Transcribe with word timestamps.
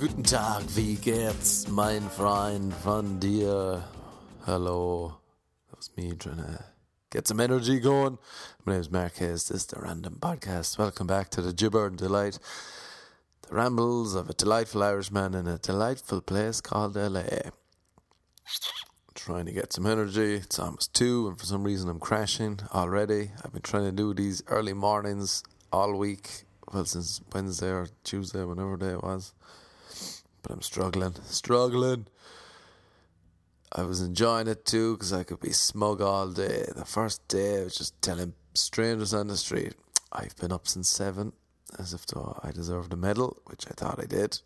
guten 0.00 0.22
Tag, 0.22 0.62
wie 0.76 0.94
geht's, 0.94 1.68
mein 1.68 2.08
Freund 2.08 2.72
von 2.72 3.20
dir? 3.20 3.84
Hello. 4.46 5.18
That 5.68 5.76
was 5.76 5.90
me 5.94 6.14
trying 6.14 6.38
to 6.38 6.64
get 7.10 7.28
some 7.28 7.38
energy 7.38 7.78
going. 7.78 8.16
My 8.64 8.72
name 8.72 8.80
is 8.80 8.90
Marquez. 8.90 9.48
This 9.48 9.58
is 9.58 9.66
the 9.66 9.78
Random 9.78 10.16
Podcast. 10.18 10.78
Welcome 10.78 11.06
back 11.06 11.28
to 11.32 11.42
the 11.42 11.52
Gibbering 11.52 11.96
Delight, 11.96 12.38
the 13.46 13.54
rambles 13.54 14.14
of 14.14 14.30
a 14.30 14.32
delightful 14.32 14.82
Irishman 14.82 15.34
in 15.34 15.46
a 15.46 15.58
delightful 15.58 16.22
place 16.22 16.62
called 16.62 16.96
LA. 16.96 17.50
Trying 19.14 19.44
to 19.44 19.52
get 19.52 19.74
some 19.74 19.84
energy. 19.84 20.36
It's 20.36 20.58
almost 20.58 20.94
two, 20.94 21.28
and 21.28 21.38
for 21.38 21.44
some 21.44 21.62
reason 21.62 21.90
I'm 21.90 22.00
crashing 22.00 22.60
already. 22.72 23.32
I've 23.44 23.52
been 23.52 23.60
trying 23.60 23.84
to 23.84 23.92
do 23.92 24.14
these 24.14 24.42
early 24.46 24.72
mornings 24.72 25.42
all 25.70 25.94
week. 25.94 26.44
Well, 26.72 26.86
since 26.86 27.20
Wednesday 27.34 27.68
or 27.68 27.88
Tuesday, 28.02 28.44
whenever 28.44 28.78
day 28.78 28.92
it 28.92 29.02
was. 29.02 29.34
But 30.42 30.52
I'm 30.52 30.62
struggling, 30.62 31.14
struggling. 31.24 32.06
I 33.72 33.82
was 33.82 34.00
enjoying 34.00 34.48
it 34.48 34.64
too 34.64 34.96
because 34.96 35.12
I 35.12 35.22
could 35.22 35.40
be 35.40 35.52
smug 35.52 36.00
all 36.00 36.28
day. 36.28 36.66
The 36.74 36.84
first 36.84 37.26
day 37.28 37.60
I 37.60 37.64
was 37.64 37.76
just 37.76 38.00
telling 38.02 38.34
strangers 38.54 39.14
on 39.14 39.28
the 39.28 39.36
street, 39.36 39.74
I've 40.12 40.36
been 40.36 40.52
up 40.52 40.66
since 40.66 40.88
seven, 40.88 41.32
as 41.78 41.94
if 41.94 42.04
though 42.06 42.40
I 42.42 42.50
deserved 42.50 42.92
a 42.92 42.96
medal, 42.96 43.40
which 43.46 43.66
I 43.68 43.70
thought 43.70 44.00
I 44.02 44.06
did. 44.06 44.40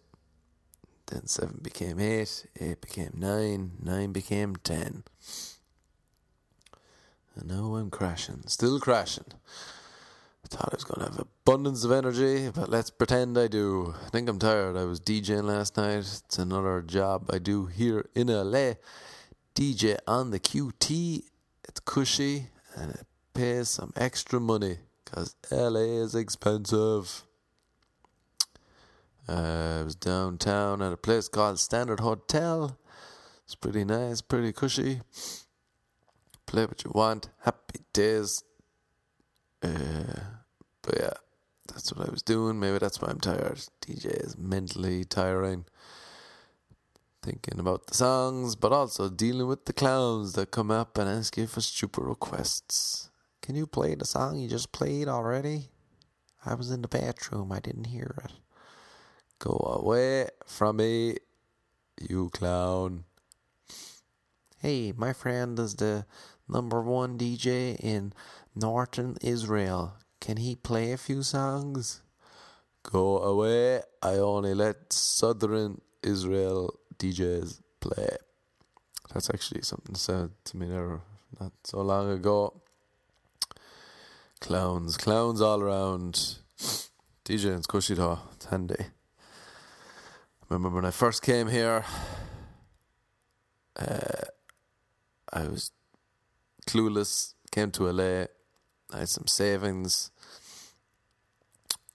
Then 1.06 1.26
seven 1.26 1.60
became 1.62 2.00
eight, 2.00 2.46
eight 2.60 2.80
became 2.80 3.12
nine, 3.14 3.72
nine 3.82 4.12
became 4.12 4.56
ten. 4.56 5.04
And 7.36 7.48
now 7.48 7.76
I'm 7.76 7.90
crashing, 7.90 8.42
still 8.46 8.78
crashing. 8.78 9.32
I 10.44 10.46
thought 10.48 10.72
I 10.72 10.76
was 10.76 10.84
going 10.84 11.00
to 11.06 11.10
have 11.10 11.26
abundance 11.46 11.84
of 11.84 11.92
energy, 11.92 12.50
but 12.54 12.68
let's 12.68 12.90
pretend 12.90 13.38
I 13.38 13.48
do. 13.48 13.94
I 14.04 14.10
think 14.10 14.28
I'm 14.28 14.38
tired. 14.38 14.76
I 14.76 14.84
was 14.84 15.00
DJing 15.00 15.44
last 15.44 15.76
night. 15.78 15.98
It's 15.98 16.38
another 16.38 16.82
job 16.82 17.30
I 17.32 17.38
do 17.38 17.66
here 17.66 18.04
in 18.14 18.26
LA. 18.26 18.74
DJ 19.54 19.96
on 20.06 20.30
the 20.30 20.40
QT. 20.40 21.22
It's 21.66 21.80
cushy 21.80 22.48
and 22.76 22.90
it 22.90 23.06
pays 23.32 23.70
some 23.70 23.92
extra 23.96 24.38
money 24.38 24.78
because 25.04 25.34
LA 25.50 26.02
is 26.02 26.14
expensive. 26.14 27.24
Uh, 29.26 29.78
I 29.80 29.82
was 29.82 29.94
downtown 29.94 30.82
at 30.82 30.92
a 30.92 30.98
place 30.98 31.28
called 31.28 31.58
Standard 31.58 32.00
Hotel. 32.00 32.76
It's 33.44 33.54
pretty 33.54 33.84
nice, 33.84 34.20
pretty 34.20 34.52
cushy. 34.52 35.00
Play 36.46 36.66
what 36.66 36.84
you 36.84 36.90
want. 36.94 37.30
Happy 37.40 37.80
days. 37.94 38.42
Uh, 39.64 40.20
but 40.82 40.98
yeah, 40.98 41.12
that's 41.72 41.92
what 41.92 42.06
I 42.06 42.10
was 42.10 42.22
doing. 42.22 42.60
Maybe 42.60 42.78
that's 42.78 43.00
why 43.00 43.08
I'm 43.08 43.20
tired. 43.20 43.58
DJ 43.80 44.24
is 44.24 44.36
mentally 44.36 45.04
tiring. 45.04 45.64
Thinking 47.22 47.58
about 47.58 47.86
the 47.86 47.94
songs, 47.94 48.54
but 48.54 48.72
also 48.72 49.08
dealing 49.08 49.46
with 49.46 49.64
the 49.64 49.72
clowns 49.72 50.34
that 50.34 50.50
come 50.50 50.70
up 50.70 50.98
and 50.98 51.08
ask 51.08 51.38
you 51.38 51.46
for 51.46 51.62
stupid 51.62 52.04
requests. 52.04 53.08
Can 53.40 53.56
you 53.56 53.66
play 53.66 53.94
the 53.94 54.04
song 54.04 54.38
you 54.38 54.48
just 54.48 54.72
played 54.72 55.08
already? 55.08 55.70
I 56.44 56.54
was 56.54 56.70
in 56.70 56.82
the 56.82 56.88
bathroom, 56.88 57.50
I 57.50 57.60
didn't 57.60 57.86
hear 57.86 58.14
it. 58.24 58.32
Go 59.38 59.78
away 59.80 60.28
from 60.46 60.76
me, 60.76 61.16
you 61.98 62.28
clown. 62.30 63.04
Hey, 64.58 64.92
my 64.94 65.14
friend 65.14 65.58
is 65.58 65.76
the 65.76 66.04
number 66.48 66.82
one 66.82 67.16
DJ 67.16 67.76
in 67.80 68.12
Northern 68.54 69.16
Israel. 69.20 69.94
Can 70.20 70.36
he 70.38 70.54
play 70.54 70.92
a 70.92 70.96
few 70.96 71.22
songs? 71.22 72.02
Go 72.82 73.18
away. 73.18 73.82
I 74.02 74.16
only 74.16 74.54
let 74.54 74.92
Southern 74.92 75.80
Israel 76.02 76.78
DJs 76.98 77.60
play. 77.80 78.16
That's 79.12 79.30
actually 79.30 79.62
something 79.62 79.94
said 79.94 80.30
to 80.44 80.56
me 80.56 80.66
there 80.68 81.00
not 81.40 81.52
so 81.64 81.80
long 81.80 82.10
ago. 82.10 82.60
Clowns, 84.40 84.96
clowns 84.96 85.40
all 85.40 85.60
around. 85.60 86.36
DJing's 87.24 87.66
cushy 87.66 87.94
though, 87.94 88.18
it's 88.34 88.46
handy. 88.46 88.76
I 88.78 90.46
remember 90.50 90.76
when 90.76 90.84
I 90.84 90.90
first 90.90 91.22
came 91.22 91.48
here, 91.48 91.84
uh, 93.76 94.24
I 95.32 95.48
was 95.48 95.70
clueless, 96.66 97.34
came 97.50 97.70
to 97.72 97.90
LA, 97.90 98.26
I 98.92 99.00
had 99.00 99.08
some 99.08 99.26
savings. 99.26 100.10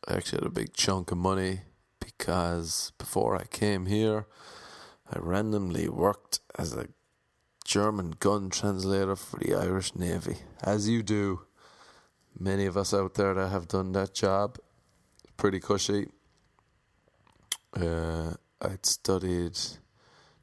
I 0.07 0.15
actually 0.15 0.39
had 0.39 0.47
a 0.47 0.51
big 0.51 0.73
chunk 0.73 1.11
of 1.11 1.17
money 1.17 1.61
because 1.99 2.91
before 2.97 3.35
I 3.35 3.45
came 3.45 3.85
here, 3.85 4.25
I 5.11 5.19
randomly 5.19 5.87
worked 5.89 6.39
as 6.57 6.73
a 6.73 6.87
German 7.65 8.15
gun 8.19 8.49
translator 8.49 9.15
for 9.15 9.37
the 9.39 9.53
Irish 9.53 9.95
Navy, 9.95 10.37
as 10.63 10.89
you 10.89 11.03
do. 11.03 11.41
Many 12.37 12.65
of 12.65 12.77
us 12.77 12.93
out 12.93 13.15
there 13.15 13.33
that 13.33 13.49
have 13.49 13.67
done 13.67 13.91
that 13.93 14.13
job, 14.13 14.57
pretty 15.37 15.59
cushy. 15.59 16.07
Uh, 17.73 18.33
I'd 18.61 18.85
studied 18.85 19.57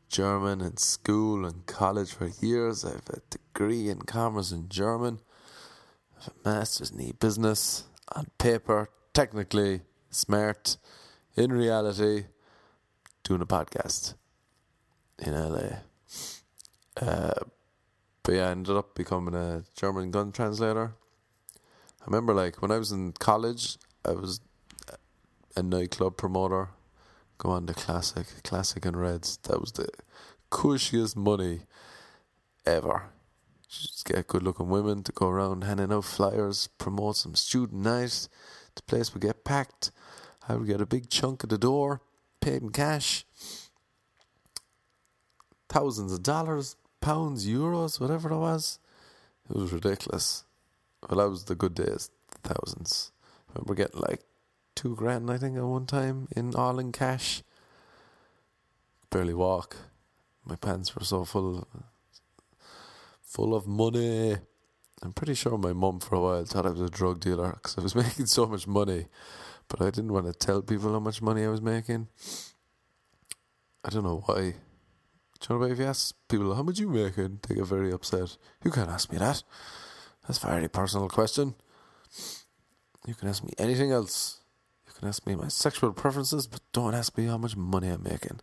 German 0.08 0.60
in 0.60 0.76
school 0.76 1.44
and 1.44 1.66
college 1.66 2.12
for 2.12 2.30
years. 2.40 2.84
I 2.84 2.92
have 2.92 3.08
a 3.10 3.20
degree 3.30 3.88
in 3.88 4.02
commerce 4.02 4.52
in 4.52 4.68
German. 4.68 5.20
A 6.25 6.49
master's 6.49 6.91
in 6.91 7.00
e-business. 7.00 7.84
On 8.15 8.27
paper, 8.38 8.88
technically 9.12 9.82
smart. 10.10 10.77
In 11.37 11.53
reality, 11.53 12.27
doing 13.25 13.43
a 13.43 13.47
podcast 13.47 14.15
in 15.19 15.34
LA. 15.34 15.78
Uh, 17.00 17.32
but 18.22 18.34
yeah, 18.34 18.49
I 18.49 18.50
ended 18.53 18.77
up 18.77 18.94
becoming 18.94 19.34
a 19.34 19.65
German 19.75 20.10
gun 20.10 20.32
translator. 20.32 20.94
I 22.00 22.04
remember, 22.06 22.33
like, 22.33 22.62
when 22.62 22.71
I 22.71 22.78
was 22.78 22.93
in 22.93 23.12
college, 23.12 23.78
I 24.04 24.12
was 24.12 24.41
a 25.56 25.62
nightclub 25.62 26.16
promoter. 26.16 26.71
Go 27.38 27.50
on 27.50 27.66
the 27.66 27.75
classic, 27.75 28.27
classic 28.44 28.87
and 28.87 28.97
reds. 28.97 29.38
That 29.44 29.60
was 29.60 29.72
the 29.72 29.88
cushiest 30.50 31.16
money 31.16 31.60
ever. 32.65 33.10
Just 33.82 34.04
get 34.04 34.26
good 34.26 34.42
looking 34.42 34.69
women 34.69 35.03
to 35.04 35.12
go 35.12 35.28
around 35.28 35.64
handing 35.64 35.92
out 35.92 36.04
flyers, 36.04 36.69
promote 36.78 37.16
some 37.16 37.34
student 37.34 37.82
nights. 37.82 38.28
The 38.75 38.82
place 38.82 39.12
would 39.12 39.22
get 39.22 39.44
packed. 39.44 39.91
I 40.48 40.56
would 40.56 40.66
get 40.66 40.81
a 40.81 40.87
big 40.87 41.10
chunk 41.10 41.42
of 41.42 41.48
the 41.48 41.59
door, 41.59 42.00
paid 42.41 42.62
in 42.62 42.70
cash 42.70 43.25
thousands 45.69 46.12
of 46.12 46.22
dollars, 46.22 46.76
pounds, 47.00 47.47
euros, 47.47 48.00
whatever 48.00 48.31
it 48.31 48.38
was. 48.38 48.78
It 49.48 49.56
was 49.56 49.72
ridiculous. 49.72 50.44
Well, 51.09 51.19
that 51.19 51.31
was 51.31 51.44
the 51.44 51.54
good 51.54 51.75
days, 51.75 52.10
thousands. 52.42 53.12
I 53.48 53.53
remember 53.54 53.75
getting 53.75 54.00
like 54.00 54.22
two 54.75 54.97
grand, 54.97 55.31
I 55.31 55.38
think, 55.38 55.56
at 55.56 55.65
one 55.65 55.86
time 55.86 56.28
in 56.34 56.54
all 56.54 56.78
in 56.78 56.92
cash. 56.92 57.42
Barely 59.10 59.34
walk. 59.34 59.76
My 60.44 60.56
pants 60.56 60.94
were 60.94 61.04
so 61.04 61.25
full, 61.25 61.66
full 63.36 63.54
of 63.54 63.66
money. 63.66 64.34
I'm 65.02 65.12
pretty 65.12 65.34
sure 65.34 65.58
my 65.58 65.74
mum 65.74 66.00
for 66.00 66.14
a 66.14 66.20
while 66.20 66.44
thought 66.47 66.64
I 66.64 66.70
was 66.70 66.80
a 66.80 66.88
drug 66.88 67.20
dealer 67.20 67.52
because 67.52 67.76
I 67.76 67.82
was 67.82 67.94
making 68.04 68.24
so 68.24 68.47
much 68.47 68.66
money, 68.66 69.08
but 69.69 69.82
I 69.82 69.91
didn't 69.91 70.14
want 70.14 70.24
to 70.24 70.32
tell 70.32 70.62
people 70.62 70.91
how 70.91 71.00
much 71.00 71.20
money 71.20 71.44
I 71.44 71.48
was 71.48 71.60
making. 71.60 72.08
I 73.84 73.91
don't 73.91 74.04
know 74.04 74.22
why. 74.24 74.54
Do 75.38 75.54
you 75.54 75.58
know 75.60 75.66
if 75.66 75.78
you 75.78 75.84
ask 75.84 76.14
people 76.30 76.54
how 76.54 76.62
much 76.62 76.78
you 76.78 76.88
making, 76.88 77.41
they 77.47 77.56
get 77.56 77.66
very 77.66 77.92
upset. 77.92 78.38
You 78.65 78.71
can't 78.71 78.88
ask 78.88 79.12
me 79.12 79.18
that. 79.18 79.42
That's 80.27 80.42
a 80.42 80.47
very 80.47 80.68
personal 80.68 81.10
question. 81.10 81.56
You 83.06 83.15
can 83.15 83.28
ask 83.28 83.44
me 83.44 83.53
anything 83.59 83.92
else. 83.92 84.41
You 84.88 84.94
can 84.98 85.09
ask 85.09 85.27
me 85.27 85.34
my 85.34 85.48
sexual 85.48 85.92
preferences, 85.92 86.47
but 86.47 86.62
don't 86.72 86.94
ask 86.94 87.18
me 87.18 87.27
how 87.27 87.36
much 87.36 87.54
money 87.54 87.88
I'm 87.88 88.03
making. 88.03 88.41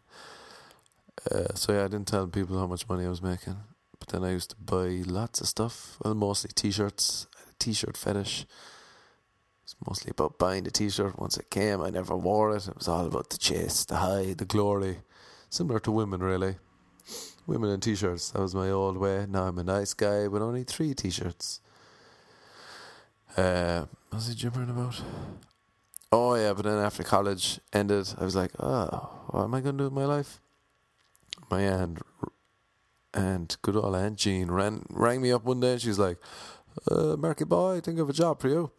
Uh, 1.31 1.55
so 1.55 1.73
yeah, 1.73 1.85
I 1.85 1.87
didn't 1.87 2.07
tell 2.07 2.27
people 2.27 2.59
how 2.59 2.67
much 2.67 2.87
money 2.87 3.05
I 3.05 3.09
was 3.09 3.23
making. 3.23 3.57
But 4.03 4.19
then 4.19 4.29
I 4.29 4.33
used 4.33 4.49
to 4.49 4.57
buy 4.57 5.01
lots 5.05 5.39
of 5.39 5.47
stuff. 5.47 5.97
Well, 6.03 6.13
mostly 6.13 6.51
t-shirts. 6.53 7.25
T-shirt 7.57 7.95
fetish. 7.95 8.45
It's 9.63 9.75
mostly 9.87 10.11
about 10.11 10.37
buying 10.37 10.65
the 10.65 10.71
t-shirt. 10.71 11.17
Once 11.17 11.37
it 11.37 11.49
came, 11.49 11.81
I 11.81 11.89
never 11.89 12.17
wore 12.17 12.53
it. 12.53 12.67
It 12.67 12.75
was 12.75 12.89
all 12.89 13.05
about 13.05 13.29
the 13.29 13.37
chase, 13.37 13.85
the 13.85 13.95
high, 13.95 14.33
the 14.33 14.43
glory. 14.43 14.97
Similar 15.49 15.79
to 15.79 15.91
women, 15.91 16.21
really. 16.21 16.57
Women 17.47 17.69
in 17.69 17.79
t-shirts. 17.79 18.31
That 18.31 18.41
was 18.41 18.53
my 18.53 18.69
old 18.69 18.97
way. 18.97 19.25
Now 19.29 19.43
I'm 19.43 19.57
a 19.57 19.63
nice 19.63 19.93
guy 19.93 20.27
with 20.27 20.41
only 20.41 20.65
three 20.65 20.93
t-shirts. 20.93 21.61
Uh, 23.37 23.85
what 24.09 24.17
was 24.17 24.27
he 24.27 24.35
gibbering 24.35 24.69
about? 24.69 25.01
Oh 26.11 26.35
yeah, 26.35 26.51
but 26.51 26.65
then 26.65 26.77
after 26.77 27.03
college 27.03 27.61
ended, 27.71 28.13
I 28.19 28.25
was 28.25 28.35
like, 28.35 28.51
oh, 28.59 29.27
what 29.29 29.45
am 29.45 29.53
I 29.53 29.61
going 29.61 29.77
to 29.77 29.83
do 29.83 29.85
with 29.85 29.93
my 29.93 30.05
life? 30.05 30.41
My 31.49 31.61
aunt 31.61 31.99
and 33.13 33.55
good 33.61 33.75
old 33.75 33.95
Aunt 33.95 34.17
Jean 34.17 34.49
ran, 34.49 34.85
rang 34.89 35.21
me 35.21 35.31
up 35.31 35.43
one 35.43 35.59
day 35.59 35.73
and 35.73 35.81
she's 35.81 35.99
like, 35.99 36.17
uh, 36.89 37.15
Marky 37.17 37.45
boy, 37.45 37.79
think 37.81 37.99
of 37.99 38.09
a 38.09 38.13
job 38.13 38.41
for 38.41 38.49
you. 38.49 38.71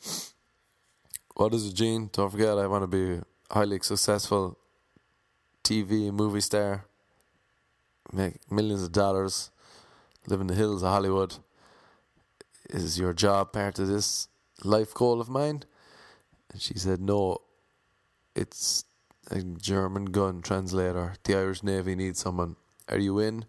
What 1.36 1.54
is 1.54 1.66
it, 1.66 1.75
Jean? 1.75 2.10
Don't 2.12 2.31
forget, 2.31 2.58
I 2.58 2.66
want 2.66 2.82
to 2.82 2.86
be 2.86 3.22
highly 3.50 3.78
successful 3.82 4.58
TV 5.62 6.12
movie 6.12 6.40
star, 6.40 6.86
make 8.12 8.34
millions 8.50 8.82
of 8.82 8.92
dollars, 8.92 9.50
live 10.26 10.40
in 10.40 10.46
the 10.46 10.54
hills 10.54 10.82
of 10.82 10.90
Hollywood. 10.90 11.37
Is 12.70 12.98
your 12.98 13.12
job 13.12 13.52
part 13.52 13.78
of 13.78 13.88
this 13.88 14.28
life 14.62 14.94
goal 14.94 15.20
of 15.20 15.28
mine? 15.28 15.64
And 16.52 16.60
she 16.60 16.75
said, 16.78 17.00
No, 17.00 17.38
it's 18.34 18.84
a 19.30 19.42
German 19.42 20.06
gun 20.06 20.42
translator. 20.42 21.14
The 21.25 21.37
Irish 21.37 21.62
Navy 21.62 21.94
needs 21.94 22.20
someone. 22.20 22.56
Are 22.88 22.98
you 22.98 23.19
in? 23.19 23.44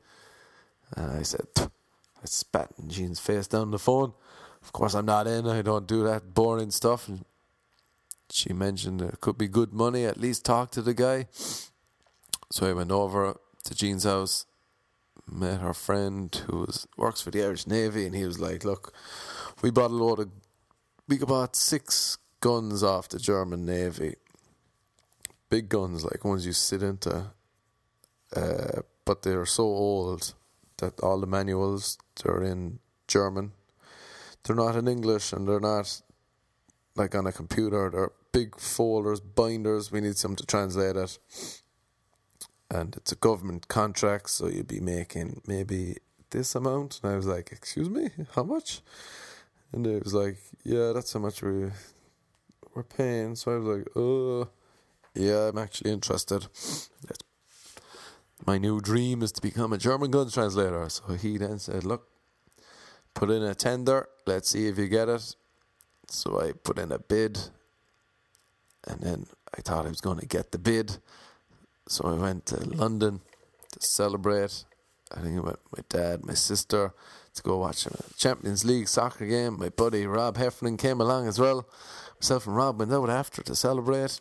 And 0.95 1.11
I 1.11 1.23
said, 1.23 1.47
I 1.57 2.25
spat 2.25 2.71
in 2.81 2.89
Jean's 2.89 3.19
face 3.19 3.47
down 3.47 3.71
the 3.71 3.79
phone. 3.79 4.13
Of 4.61 4.73
course, 4.73 4.95
I'm 4.95 5.05
not 5.05 5.27
in. 5.27 5.47
I 5.47 5.61
don't 5.61 5.87
do 5.87 6.03
that 6.03 6.33
boring 6.33 6.71
stuff. 6.71 7.07
And 7.07 7.25
she 8.31 8.53
mentioned 8.53 9.01
it 9.01 9.21
could 9.21 9.37
be 9.37 9.47
good 9.47 9.73
money. 9.73 10.05
At 10.05 10.17
least 10.17 10.45
talk 10.45 10.71
to 10.71 10.81
the 10.81 10.93
guy. 10.93 11.27
So 12.51 12.67
I 12.67 12.73
went 12.73 12.91
over 12.91 13.37
to 13.65 13.75
Jean's 13.75 14.03
house, 14.03 14.45
met 15.29 15.61
her 15.61 15.73
friend 15.73 16.33
who 16.47 16.59
was, 16.61 16.87
works 16.97 17.21
for 17.21 17.31
the 17.31 17.43
Irish 17.43 17.67
Navy, 17.67 18.05
and 18.05 18.15
he 18.15 18.25
was 18.25 18.39
like, 18.39 18.63
"Look, 18.63 18.93
we 19.61 19.71
bought 19.71 19.91
a 19.91 19.95
load 19.95 20.19
of, 20.19 20.29
we 21.07 21.17
bought 21.17 21.55
six 21.55 22.17
guns 22.39 22.83
off 22.83 23.09
the 23.09 23.19
German 23.19 23.65
Navy, 23.65 24.15
big 25.49 25.69
guns 25.69 26.03
like 26.03 26.23
ones 26.23 26.45
you 26.45 26.53
sit 26.53 26.83
into, 26.83 27.31
uh, 28.35 28.81
but 29.03 29.23
they're 29.23 29.45
so 29.45 29.63
old 29.63 30.33
that 30.77 30.99
all 31.01 31.19
the 31.19 31.27
manuals 31.27 31.97
they're 32.21 32.43
in 32.43 32.79
German, 33.07 33.51
they're 34.43 34.55
not 34.55 34.75
in 34.75 34.87
English, 34.87 35.33
and 35.33 35.47
they're 35.47 35.59
not 35.59 36.01
like 36.95 37.15
on 37.15 37.27
a 37.27 37.31
computer. 37.31 37.89
They're 37.89 38.11
big 38.31 38.59
folders, 38.59 39.19
binders. 39.19 39.91
We 39.91 40.01
need 40.01 40.17
some 40.17 40.35
to 40.35 40.45
translate 40.45 40.95
it." 40.95 41.19
and 42.69 42.95
it's 42.95 43.11
a 43.11 43.15
government 43.15 43.67
contract, 43.67 44.29
so 44.29 44.47
you'd 44.47 44.67
be 44.67 44.79
making 44.79 45.41
maybe 45.47 45.97
this 46.31 46.55
amount. 46.55 46.99
And 47.01 47.11
I 47.13 47.15
was 47.15 47.27
like, 47.27 47.51
"Excuse 47.51 47.89
me, 47.89 48.09
how 48.35 48.43
much?" 48.43 48.81
And 49.71 49.85
it 49.87 50.03
was 50.03 50.13
like, 50.13 50.37
"Yeah, 50.63 50.91
that's 50.93 51.13
how 51.13 51.19
much 51.19 51.41
we 51.41 51.71
we're 52.73 52.83
paying." 52.83 53.35
So 53.35 53.53
I 53.53 53.57
was 53.57 53.77
like, 53.77 53.87
"Uh, 53.95 54.49
yeah, 55.13 55.49
I'm 55.49 55.57
actually 55.57 55.91
interested." 55.91 56.47
My 58.45 58.57
new 58.57 58.79
dream 58.79 59.23
is 59.23 59.31
to 59.33 59.41
become 59.41 59.73
a 59.73 59.77
German 59.77 60.11
guns 60.11 60.33
translator. 60.33 60.87
So 60.89 61.13
he 61.13 61.37
then 61.37 61.59
said, 61.59 61.83
"Look, 61.83 62.07
put 63.13 63.29
in 63.29 63.43
a 63.43 63.55
tender. 63.55 64.07
Let's 64.25 64.49
see 64.49 64.67
if 64.67 64.77
you 64.77 64.87
get 64.87 65.09
it." 65.09 65.35
So 66.07 66.39
I 66.39 66.51
put 66.51 66.77
in 66.77 66.91
a 66.91 66.99
bid, 66.99 67.39
and 68.87 69.01
then 69.01 69.25
I 69.57 69.61
thought 69.61 69.85
I 69.85 69.89
was 69.89 70.01
going 70.01 70.19
to 70.19 70.27
get 70.27 70.51
the 70.51 70.59
bid 70.59 70.99
so 71.87 72.07
I 72.07 72.13
went 72.13 72.45
to 72.47 72.57
London 72.67 73.21
to 73.71 73.81
celebrate. 73.81 74.65
I 75.15 75.21
think 75.21 75.37
I 75.37 75.41
went 75.41 75.59
with 75.71 75.77
my 75.77 75.83
dad, 75.99 76.25
my 76.25 76.33
sister, 76.33 76.93
to 77.35 77.43
go 77.43 77.57
watch 77.57 77.85
a 77.85 77.91
Champions 78.17 78.65
League 78.65 78.87
soccer 78.87 79.25
game. 79.25 79.59
My 79.59 79.69
buddy 79.69 80.07
Rob 80.07 80.37
Heffernan 80.37 80.77
came 80.77 80.99
along 80.99 81.27
as 81.27 81.39
well. 81.39 81.67
Myself 82.19 82.47
and 82.47 82.55
Rob 82.55 82.79
went 82.79 82.93
out 82.93 83.09
after 83.09 83.43
to 83.43 83.55
celebrate 83.55 84.19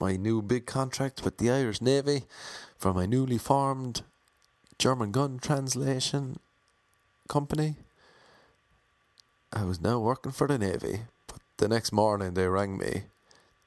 my 0.00 0.16
new 0.16 0.42
big 0.42 0.66
contract 0.66 1.24
with 1.24 1.38
the 1.38 1.50
Irish 1.50 1.80
Navy 1.80 2.24
for 2.76 2.94
my 2.94 3.06
newly 3.06 3.38
formed 3.38 4.02
German 4.78 5.10
gun 5.10 5.38
translation 5.38 6.38
company. 7.28 7.76
I 9.52 9.64
was 9.64 9.80
now 9.80 9.98
working 9.98 10.32
for 10.32 10.46
the 10.46 10.58
Navy, 10.58 11.00
but 11.26 11.40
the 11.56 11.68
next 11.68 11.92
morning 11.92 12.34
they 12.34 12.46
rang 12.46 12.78
me 12.78 13.04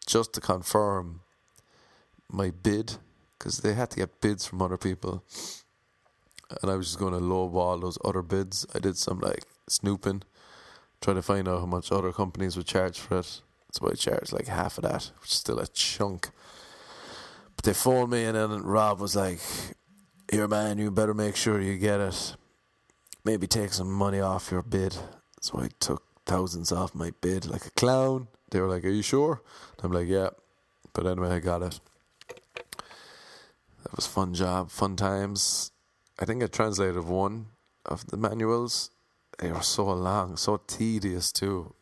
just 0.06 0.34
to 0.34 0.42
confirm 0.42 1.22
my 2.30 2.52
bid 2.52 2.98
because 3.38 3.58
they 3.58 3.74
had 3.74 3.90
to 3.92 3.98
get 3.98 4.22
bids 4.22 4.46
from 4.46 4.62
other 4.62 4.78
people, 4.78 5.24
and 6.62 6.72
I 6.72 6.76
was 6.76 6.88
just 6.88 7.00
going 7.00 7.14
to 7.14 7.20
lowball 7.20 7.82
those 7.82 7.98
other 8.06 8.22
bids. 8.22 8.66
I 8.74 8.80
did 8.80 8.98
some 8.98 9.20
like 9.20 9.46
snooping, 9.68 10.24
trying 11.02 11.16
to 11.16 11.22
find 11.22 11.48
out 11.48 11.60
how 11.60 11.66
much 11.66 11.92
other 11.92 12.12
companies 12.12 12.56
would 12.56 12.68
charge 12.68 13.00
for 13.00 13.20
it. 13.20 13.42
So 13.72 13.90
I 13.90 13.94
charged 13.94 14.34
like 14.34 14.48
half 14.48 14.78
of 14.78 14.84
that, 14.84 15.12
which 15.22 15.32
is 15.32 15.38
still 15.38 15.60
a 15.60 15.68
chunk. 15.68 16.30
But 17.56 17.66
they 17.66 17.74
phoned 17.74 18.12
me, 18.12 18.26
and 18.26 18.36
then 18.36 18.64
Rob 18.64 19.00
was 19.00 19.16
like, 19.16 19.40
"Here, 20.30 20.48
man, 20.48 20.78
you 20.78 20.92
better 20.92 21.14
make 21.14 21.36
sure 21.36 21.62
you 21.62 21.78
get 21.78 22.00
it. 22.00 22.36
Maybe 23.24 23.48
take 23.48 23.74
some 23.74 23.92
money 23.92 24.20
off 24.20 24.52
your 24.52 24.62
bid." 24.62 24.98
So 25.40 25.60
I 25.60 25.70
took 25.80 26.04
thousands 26.26 26.72
off 26.72 26.94
my 26.94 27.12
bid 27.22 27.46
like 27.46 27.66
a 27.66 27.72
clown. 27.72 28.28
They 28.50 28.60
were 28.60 28.68
like, 28.68 28.86
"Are 28.86 28.90
you 28.90 29.02
sure?" 29.02 29.42
I'm 29.82 29.92
like, 29.92 30.08
"Yeah." 30.08 30.30
But 30.94 31.08
anyway, 31.08 31.30
I 31.30 31.40
got 31.40 31.62
it. 31.62 31.80
That 33.84 33.96
was 33.96 34.06
fun 34.06 34.34
job, 34.34 34.70
fun 34.70 34.96
times. 34.96 35.72
I 36.20 36.26
think 36.26 36.44
I 36.44 36.48
translated 36.48 37.04
one 37.04 37.48
of 37.86 38.06
the 38.08 38.18
manuals. 38.18 38.92
They 39.40 39.52
were 39.52 39.64
so 39.64 39.86
long, 39.86 40.38
so 40.38 40.62
tedious 40.68 41.32
too. 41.32 41.74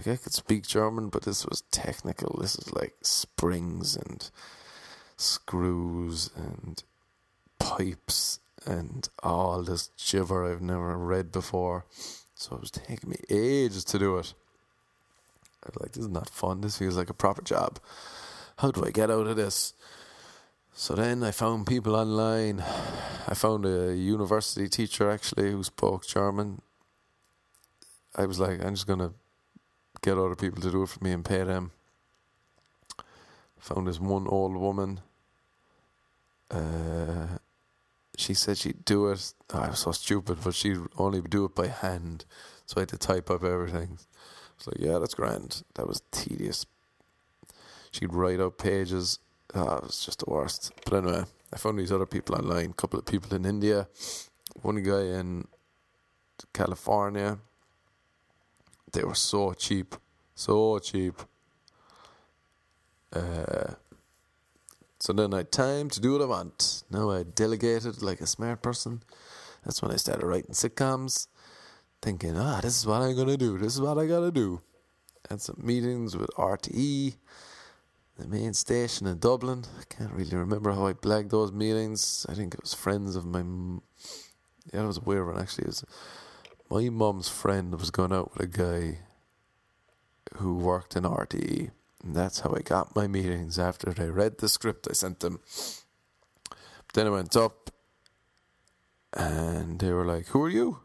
Like 0.00 0.14
I 0.14 0.16
could 0.16 0.32
speak 0.32 0.66
German, 0.66 1.10
but 1.10 1.24
this 1.24 1.44
was 1.44 1.60
technical. 1.70 2.38
This 2.40 2.56
is 2.56 2.72
like 2.72 2.94
springs 3.02 3.96
and 3.96 4.30
screws 5.18 6.30
and 6.34 6.82
pipes 7.58 8.40
and 8.64 9.06
all 9.22 9.62
this 9.62 9.90
giver 9.98 10.50
I've 10.50 10.62
never 10.62 10.96
read 10.96 11.30
before. 11.30 11.84
So 12.34 12.56
it 12.56 12.62
was 12.62 12.70
taking 12.70 13.10
me 13.10 13.16
ages 13.28 13.84
to 13.84 13.98
do 13.98 14.16
it. 14.16 14.32
I 15.66 15.68
was 15.68 15.82
like, 15.82 15.92
this 15.92 16.04
is 16.04 16.08
not 16.08 16.30
fun. 16.30 16.62
This 16.62 16.78
feels 16.78 16.96
like 16.96 17.10
a 17.10 17.14
proper 17.14 17.42
job. 17.42 17.78
How 18.56 18.70
do 18.70 18.82
I 18.82 18.92
get 18.92 19.10
out 19.10 19.26
of 19.26 19.36
this? 19.36 19.74
So 20.72 20.94
then 20.94 21.22
I 21.22 21.30
found 21.30 21.66
people 21.66 21.94
online. 21.94 22.64
I 23.28 23.34
found 23.34 23.66
a 23.66 23.94
university 23.94 24.66
teacher 24.66 25.10
actually 25.10 25.50
who 25.50 25.62
spoke 25.62 26.06
German. 26.06 26.62
I 28.16 28.24
was 28.24 28.40
like, 28.40 28.64
I'm 28.64 28.74
just 28.74 28.86
gonna 28.86 29.12
get 30.02 30.18
other 30.18 30.34
people 30.34 30.60
to 30.62 30.70
do 30.70 30.82
it 30.82 30.88
for 30.88 31.02
me 31.02 31.12
and 31.12 31.24
pay 31.24 31.44
them. 31.44 31.72
Found 33.58 33.86
this 33.86 34.00
one 34.00 34.26
old 34.26 34.56
woman. 34.56 35.00
Uh, 36.50 37.26
she 38.16 38.34
said 38.34 38.56
she'd 38.58 38.84
do 38.84 39.08
it. 39.08 39.34
Oh, 39.52 39.58
I 39.58 39.68
was 39.68 39.80
so 39.80 39.92
stupid, 39.92 40.38
but 40.42 40.54
she'd 40.54 40.78
only 40.96 41.20
do 41.20 41.44
it 41.44 41.54
by 41.54 41.68
hand. 41.68 42.24
So 42.66 42.78
I 42.78 42.80
had 42.80 42.88
to 42.90 42.98
type 42.98 43.30
up 43.30 43.44
everything. 43.44 43.98
I 43.98 44.52
was 44.58 44.66
like, 44.66 44.78
yeah, 44.78 44.98
that's 44.98 45.14
grand. 45.14 45.62
That 45.74 45.86
was 45.86 46.02
tedious. 46.10 46.66
She'd 47.92 48.14
write 48.14 48.40
out 48.40 48.58
pages 48.58 49.18
oh, 49.54 49.76
it 49.76 49.82
was 49.84 50.04
just 50.04 50.20
the 50.20 50.30
worst. 50.30 50.72
But 50.84 51.04
anyway, 51.04 51.24
I 51.52 51.56
found 51.56 51.78
these 51.78 51.92
other 51.92 52.06
people 52.06 52.36
online. 52.36 52.70
A 52.70 52.74
couple 52.74 52.98
of 52.98 53.06
people 53.06 53.34
in 53.34 53.44
India, 53.44 53.88
one 54.62 54.82
guy 54.82 55.02
in 55.02 55.46
California. 56.52 57.38
They 58.92 59.04
were 59.04 59.14
so 59.14 59.52
cheap, 59.52 59.94
so 60.34 60.78
cheap. 60.78 61.14
Uh, 63.12 63.74
so 64.98 65.12
then 65.12 65.32
I 65.34 65.38
had 65.38 65.52
time 65.52 65.90
to 65.90 66.00
do 66.00 66.12
what 66.12 66.22
I 66.22 66.26
want. 66.26 66.84
Now 66.90 67.10
I 67.10 67.22
delegated 67.22 68.02
like 68.02 68.20
a 68.20 68.26
smart 68.26 68.62
person. 68.62 69.02
That's 69.64 69.82
when 69.82 69.90
I 69.90 69.96
started 69.96 70.26
writing 70.26 70.52
sitcoms, 70.52 71.28
thinking, 72.02 72.36
ah, 72.36 72.60
this 72.62 72.78
is 72.78 72.86
what 72.86 73.02
I'm 73.02 73.16
gonna 73.16 73.36
do. 73.36 73.58
This 73.58 73.74
is 73.74 73.80
what 73.80 73.98
I 73.98 74.06
gotta 74.06 74.30
do. 74.30 74.60
Had 75.28 75.40
some 75.40 75.60
meetings 75.62 76.16
with 76.16 76.30
RTE 76.36 77.14
the 78.20 78.28
main 78.28 78.52
station 78.52 79.06
in 79.06 79.18
Dublin. 79.18 79.64
I 79.78 79.84
can't 79.88 80.12
really 80.12 80.36
remember 80.36 80.72
how 80.72 80.86
I 80.86 80.92
blagged 80.92 81.30
those 81.30 81.52
meetings. 81.52 82.26
I 82.28 82.34
think 82.34 82.54
it 82.54 82.60
was 82.60 82.74
friends 82.74 83.16
of 83.16 83.24
my. 83.24 83.40
Yeah, 84.72 84.84
it 84.84 84.86
was 84.86 84.98
a 84.98 85.02
weird 85.02 85.26
one 85.26 85.40
actually. 85.40 85.64
It 85.64 85.68
was 85.68 85.84
my 86.70 86.88
mum's 86.88 87.28
friend 87.28 87.78
was 87.78 87.90
going 87.90 88.12
out 88.12 88.32
with 88.32 88.54
a 88.54 88.58
guy 88.58 88.98
who 90.36 90.56
worked 90.56 90.94
in 90.96 91.02
RTE. 91.02 91.70
And 92.02 92.14
that's 92.14 92.40
how 92.40 92.54
I 92.56 92.60
got 92.60 92.94
my 92.94 93.06
meetings 93.06 93.58
after 93.58 93.92
they 93.92 94.08
read 94.08 94.38
the 94.38 94.48
script 94.48 94.86
I 94.88 94.92
sent 94.92 95.20
them. 95.20 95.40
Then 96.94 97.08
I 97.08 97.10
went 97.10 97.36
up 97.36 97.70
and 99.12 99.80
they 99.80 99.92
were 99.92 100.06
like, 100.06 100.28
Who 100.28 100.42
are 100.44 100.48
you? 100.48 100.78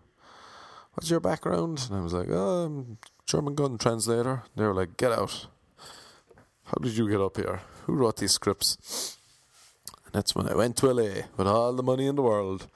What's 0.93 1.09
your 1.09 1.19
background? 1.19 1.85
And 1.89 1.99
I 1.99 2.01
was 2.01 2.13
like, 2.13 2.27
Oh, 2.31 2.65
I'm 2.65 2.97
German 3.25 3.55
gun 3.55 3.77
translator. 3.77 4.43
They 4.55 4.65
were 4.65 4.73
like, 4.73 4.97
Get 4.97 5.11
out. 5.11 5.47
How 6.65 6.79
did 6.81 6.97
you 6.97 7.07
get 7.07 7.21
up 7.21 7.37
here? 7.37 7.61
Who 7.83 7.93
wrote 7.93 8.17
these 8.17 8.33
scripts? 8.33 9.17
And 10.05 10.13
that's 10.13 10.35
when 10.35 10.49
I 10.49 10.55
went 10.55 10.77
to 10.77 10.91
LA 10.91 11.27
with 11.37 11.47
all 11.47 11.73
the 11.73 11.83
money 11.83 12.07
in 12.07 12.15
the 12.15 12.23
world. 12.23 12.67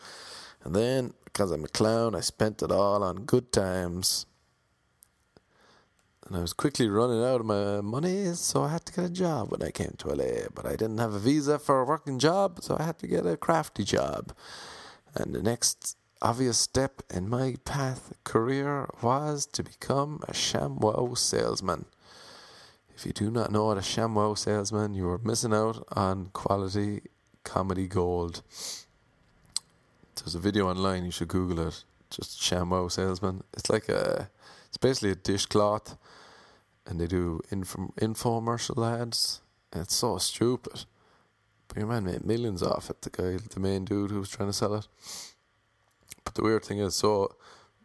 And 0.64 0.76
then, 0.76 1.14
because 1.32 1.52
I'm 1.52 1.64
a 1.64 1.70
clown, 1.70 2.16
I 2.16 2.22
spent 2.22 2.62
it 2.62 2.72
all 2.72 3.04
on 3.04 3.26
good 3.26 3.52
times. 3.52 4.26
And 6.28 6.38
I 6.38 6.42
was 6.42 6.54
quickly 6.54 6.88
running 6.88 7.24
out 7.24 7.40
of 7.40 7.46
my 7.46 7.82
money, 7.82 8.34
so 8.36 8.64
I 8.64 8.70
had 8.70 8.86
to 8.86 8.94
get 8.94 9.06
a 9.06 9.10
job 9.10 9.52
when 9.52 9.64
I 9.64 9.72
came 9.72 9.96
to 9.98 10.10
LA. 10.10 10.48
But 10.54 10.66
I 10.66 10.72
didn't 10.72 11.00
have 11.00 11.14
a 11.14 11.20
visa 11.20 11.58
for 11.58 11.82
a 11.82 11.86
working 11.86 12.20
job, 12.20 12.62
so 12.62 12.78
I 12.80 12.84
had 12.84 13.00
to 13.00 13.08
get 13.08 13.26
a 13.26 13.36
crafty 13.36 13.84
job. 13.84 14.34
And 15.16 15.34
the 15.34 15.42
next 15.42 15.98
obvious 16.22 16.58
step 16.58 17.02
in 17.10 17.30
my 17.30 17.56
path 17.66 18.14
career 18.24 18.90
was 19.02 19.46
to 19.48 19.64
become 19.64 20.20
a 20.28 20.34
ShamWow 20.34 21.18
salesman. 21.18 21.86
If 22.96 23.06
you 23.06 23.14
do 23.14 23.32
not 23.32 23.52
know 23.52 23.66
what 23.66 23.78
a 23.78 23.82
ShamWow 23.82 24.38
salesman, 24.38 24.94
you 24.94 25.10
are 25.10 25.20
missing 25.20 25.54
out 25.54 25.84
on 25.94 26.32
quality 26.34 27.02
comedy 27.44 27.88
gold. 27.88 28.44
There's 30.22 30.36
a 30.36 30.40
video 30.40 30.70
online, 30.70 31.06
you 31.06 31.12
should 31.12 31.28
Google 31.28 31.68
it. 31.68 31.84
Just 32.10 32.42
ShamWow 32.42 32.92
salesman. 32.92 33.44
It's 33.54 33.70
like 33.70 33.88
a, 33.90 34.30
it's 34.68 34.78
basically 34.78 35.12
a 35.12 35.16
dishcloth, 35.16 35.98
and 36.86 37.00
they 37.00 37.08
do 37.08 37.42
info, 37.52 37.94
infomercial 38.02 39.02
ads. 39.02 39.42
And 39.72 39.84
it's 39.84 39.96
so 39.96 40.18
stupid. 40.18 40.86
But 41.68 41.78
your 41.78 41.88
man 41.88 42.06
made 42.06 42.26
millions 42.26 42.64
off 42.64 42.90
it, 42.90 43.02
the 43.04 43.10
guy, 43.12 43.38
the 43.38 43.60
main 43.60 43.86
dude 43.86 44.12
who 44.12 44.20
was 44.20 44.30
trying 44.30 44.50
to 44.50 44.54
sell 44.54 44.74
it. 44.76 44.88
But 46.26 46.36
the 46.36 46.44
weird 46.44 46.66
thing 46.66 46.80
is, 46.80 46.96
so 46.96 47.36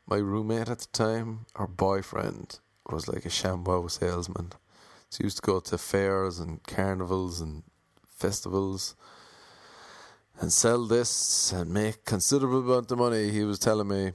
my 0.07 0.17
roommate 0.17 0.71
at 0.71 0.81
the 0.81 0.87
time, 0.93 1.47
our 1.55 1.67
boyfriend, 1.67 2.59
was 2.91 3.09
like 3.09 3.25
a 3.25 3.31
ShamWow 3.31 3.91
salesman. 3.91 4.53
So 5.11 5.19
he 5.19 5.25
used 5.25 5.37
to 5.37 5.43
go 5.43 5.61
to 5.61 5.79
fairs 5.79 6.39
and 6.39 6.63
carnivals 6.65 7.41
and 7.41 7.63
festivals 8.09 8.97
and 10.41 10.53
sell 10.53 10.85
this 10.87 11.53
and 11.53 11.71
make 11.71 12.05
considerable 12.05 12.61
amount 12.61 12.91
of 12.91 12.99
money, 12.99 13.31
he 13.31 13.45
was 13.45 13.59
telling 13.59 13.89
me. 13.89 14.13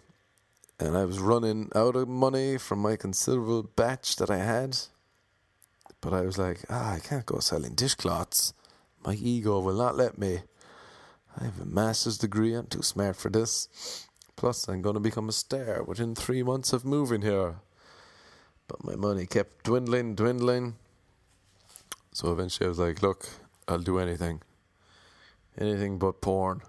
And 0.80 0.98
I 0.98 1.06
was 1.06 1.20
running 1.20 1.72
out 1.76 1.96
of 1.96 2.08
money 2.08 2.58
from 2.58 2.80
my 2.80 2.96
considerable 2.96 3.64
batch 3.64 4.16
that 4.18 4.30
I 4.30 4.38
had. 4.38 4.78
But 6.02 6.14
I 6.14 6.22
was 6.22 6.38
like, 6.38 6.60
ah, 6.70 6.94
I 6.94 7.00
can't 7.00 7.26
go 7.26 7.40
selling 7.40 7.76
dishcloths. 7.76 8.54
My 9.06 9.14
ego 9.14 9.60
will 9.60 9.76
not 9.76 9.98
let 9.98 10.18
me. 10.18 10.40
I 11.40 11.46
have 11.46 11.60
a 11.60 11.66
master's 11.66 12.18
degree, 12.18 12.54
I'm 12.54 12.68
too 12.68 12.82
smart 12.82 13.16
for 13.16 13.30
this. 13.30 14.08
Plus, 14.36 14.68
I'm 14.68 14.82
going 14.82 14.94
to 14.94 15.02
become 15.02 15.30
a 15.30 15.34
star 15.34 15.84
within 15.84 16.16
three 16.16 16.44
months 16.44 16.72
of 16.72 16.86
moving 16.86 17.22
here. 17.22 17.56
But 18.68 18.84
my 18.84 18.96
money 18.96 19.26
kept 19.26 19.64
dwindling, 19.64 20.16
dwindling. 20.16 20.76
So 22.14 22.32
eventually 22.32 22.68
I 22.68 22.70
was 22.70 22.80
like, 22.80 23.02
look, 23.02 23.28
I'll 23.68 23.80
do 23.80 24.00
anything. 24.00 24.42
Anything 25.60 26.00
but 26.00 26.22
porn. 26.22 26.62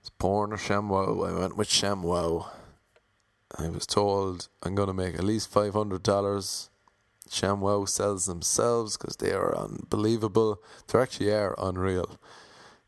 It's 0.00 0.10
porn 0.10 0.52
or 0.52 0.56
ShamWow. 0.56 1.28
I 1.28 1.38
went 1.38 1.56
with 1.56 1.68
ShamWow. 1.68 2.48
I 3.58 3.68
was 3.68 3.86
told 3.86 4.48
I'm 4.62 4.74
going 4.74 4.88
to 4.88 4.94
make 4.94 5.14
at 5.14 5.24
least 5.24 5.52
$500. 5.52 6.68
ShamWow 7.28 7.88
sells 7.88 8.26
themselves 8.26 8.96
because 8.96 9.16
they 9.16 9.32
are 9.32 9.56
unbelievable. 9.56 10.62
They 10.88 10.98
actually 10.98 11.30
are 11.30 11.54
unreal. 11.58 12.18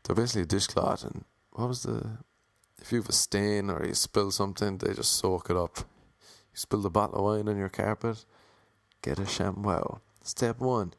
They're 0.03 0.15
basically 0.15 0.41
a 0.41 0.45
dishcloth. 0.45 1.03
And 1.03 1.23
what 1.51 1.67
was 1.67 1.83
the. 1.83 2.17
If 2.81 2.91
you 2.91 2.99
have 2.99 3.09
a 3.09 3.13
stain 3.13 3.69
or 3.69 3.85
you 3.85 3.93
spill 3.93 4.31
something, 4.31 4.79
they 4.79 4.93
just 4.93 5.13
soak 5.13 5.49
it 5.49 5.55
up. 5.55 5.77
You 5.77 6.55
spill 6.55 6.85
a 6.85 6.89
bottle 6.89 7.19
of 7.19 7.23
wine 7.23 7.47
on 7.47 7.57
your 7.57 7.69
carpet, 7.69 8.25
get 9.01 9.19
a 9.19 9.23
ShamWow. 9.23 9.99
Step 10.23 10.59
one 10.59 10.93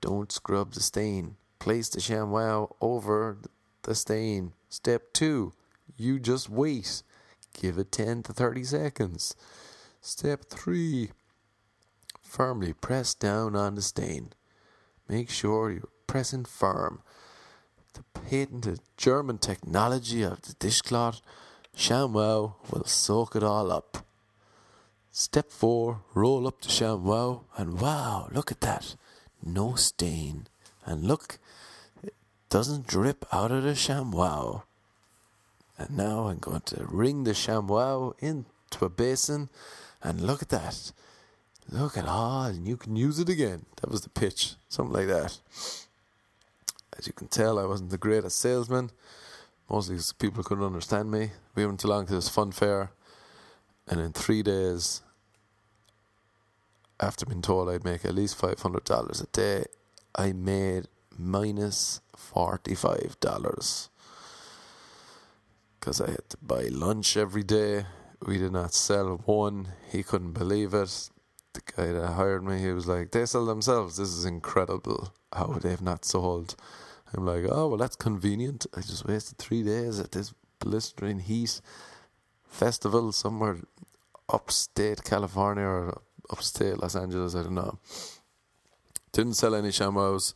don't 0.00 0.30
scrub 0.30 0.72
the 0.72 0.80
stain. 0.80 1.36
Place 1.58 1.88
the 1.88 2.00
ShamWow 2.00 2.74
over 2.80 3.38
the 3.82 3.94
stain. 3.94 4.52
Step 4.68 5.12
two, 5.12 5.52
you 5.96 6.18
just 6.18 6.48
wait. 6.48 7.02
Give 7.60 7.78
it 7.78 7.90
10 7.90 8.24
to 8.24 8.32
30 8.32 8.64
seconds. 8.64 9.34
Step 10.00 10.44
three, 10.44 11.10
firmly 12.20 12.72
press 12.72 13.14
down 13.14 13.56
on 13.56 13.74
the 13.74 13.82
stain. 13.82 14.32
Make 15.08 15.30
sure 15.30 15.70
you're 15.70 15.88
pressing 16.06 16.44
firm. 16.44 17.02
The 17.94 18.04
patented 18.20 18.80
German 18.96 19.38
technology 19.38 20.22
of 20.22 20.42
the 20.42 20.54
dishcloth, 20.54 21.20
ShamWow 21.76 22.54
will 22.70 22.84
soak 22.84 23.34
it 23.34 23.42
all 23.42 23.72
up. 23.72 24.06
Step 25.10 25.50
four, 25.50 26.02
roll 26.14 26.46
up 26.46 26.60
the 26.60 26.68
ShamWow, 26.68 27.44
and 27.56 27.80
wow, 27.80 28.28
look 28.32 28.52
at 28.52 28.60
that 28.60 28.94
no 29.42 29.74
stain. 29.74 30.46
And 30.88 31.04
look, 31.04 31.38
it 32.02 32.14
doesn't 32.48 32.86
drip 32.86 33.26
out 33.30 33.52
of 33.52 33.62
the 33.62 33.72
ShamWow. 33.72 34.62
And 35.76 35.94
now 35.94 36.28
I'm 36.28 36.38
going 36.38 36.62
to 36.62 36.86
wring 36.88 37.24
the 37.24 37.32
ShamWow 37.32 38.14
into 38.20 38.86
a 38.86 38.88
basin, 38.88 39.50
and 40.02 40.22
look 40.22 40.40
at 40.40 40.48
that. 40.48 40.92
Look 41.70 41.98
at 41.98 42.06
all, 42.06 42.44
and 42.44 42.66
you 42.66 42.78
can 42.78 42.96
use 42.96 43.18
it 43.18 43.28
again. 43.28 43.66
That 43.82 43.90
was 43.90 44.00
the 44.00 44.08
pitch, 44.08 44.54
something 44.70 44.94
like 44.94 45.08
that. 45.08 45.38
As 46.98 47.06
you 47.06 47.12
can 47.12 47.28
tell, 47.28 47.58
I 47.58 47.66
wasn't 47.66 47.90
the 47.90 47.98
greatest 47.98 48.40
salesman, 48.40 48.90
mostly 49.68 49.96
because 49.96 50.14
people 50.14 50.42
couldn't 50.42 50.64
understand 50.64 51.10
me. 51.10 51.32
We 51.54 51.66
went 51.66 51.84
along 51.84 52.06
to 52.06 52.14
this 52.14 52.30
fun 52.30 52.50
fair, 52.50 52.92
and 53.86 54.00
in 54.00 54.12
three 54.12 54.42
days, 54.42 55.02
after 56.98 57.26
being 57.26 57.42
told 57.42 57.68
I'd 57.68 57.84
make 57.84 58.06
at 58.06 58.14
least 58.14 58.40
$500 58.40 59.22
a 59.22 59.26
day, 59.32 59.66
I 60.14 60.32
made 60.32 60.88
minus 61.16 62.00
$45 62.16 63.88
because 65.78 66.00
I 66.00 66.10
had 66.10 66.28
to 66.30 66.36
buy 66.42 66.68
lunch 66.70 67.16
every 67.16 67.42
day. 67.42 67.86
We 68.24 68.38
did 68.38 68.52
not 68.52 68.74
sell 68.74 69.20
one. 69.24 69.68
He 69.90 70.02
couldn't 70.02 70.32
believe 70.32 70.74
it. 70.74 71.10
The 71.54 71.60
guy 71.76 71.92
that 71.92 72.12
hired 72.12 72.44
me, 72.44 72.58
he 72.58 72.72
was 72.72 72.86
like, 72.86 73.10
They 73.10 73.26
sell 73.26 73.46
themselves. 73.46 73.96
This 73.96 74.08
is 74.08 74.24
incredible 74.24 75.12
how 75.32 75.58
they've 75.60 75.80
not 75.80 76.04
sold. 76.04 76.56
I'm 77.14 77.24
like, 77.24 77.44
Oh, 77.48 77.68
well, 77.68 77.76
that's 77.78 77.96
convenient. 77.96 78.66
I 78.76 78.80
just 78.80 79.06
wasted 79.06 79.38
three 79.38 79.62
days 79.62 79.98
at 79.98 80.12
this 80.12 80.34
blistering 80.58 81.20
heat 81.20 81.60
festival 82.44 83.12
somewhere 83.12 83.58
upstate 84.28 85.04
California 85.04 85.64
or 85.64 86.02
upstate 86.30 86.78
Los 86.78 86.96
Angeles. 86.96 87.34
I 87.34 87.42
don't 87.44 87.54
know. 87.54 87.78
Didn't 89.12 89.34
sell 89.34 89.54
any 89.54 89.68
ShamWows, 89.68 90.34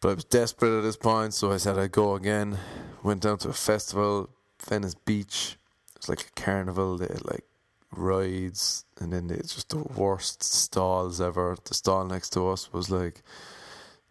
but 0.00 0.08
I 0.08 0.14
was 0.14 0.24
desperate 0.24 0.78
at 0.78 0.82
this 0.82 0.96
point, 0.96 1.34
so 1.34 1.52
I 1.52 1.58
said 1.58 1.78
I'd 1.78 1.92
go 1.92 2.14
again. 2.14 2.58
Went 3.02 3.22
down 3.22 3.38
to 3.38 3.50
a 3.50 3.52
festival, 3.52 4.30
Venice 4.66 4.94
Beach. 4.94 5.56
It's 5.96 6.08
like 6.08 6.22
a 6.22 6.40
carnival. 6.40 6.98
They 6.98 7.06
had 7.06 7.24
like 7.24 7.44
rides, 7.92 8.84
and 9.00 9.12
then 9.12 9.28
they 9.28 9.36
just 9.36 9.70
the 9.70 9.78
worst 9.78 10.42
stalls 10.42 11.20
ever. 11.20 11.56
The 11.64 11.74
stall 11.74 12.04
next 12.06 12.30
to 12.30 12.48
us 12.48 12.72
was 12.72 12.90
like 12.90 13.22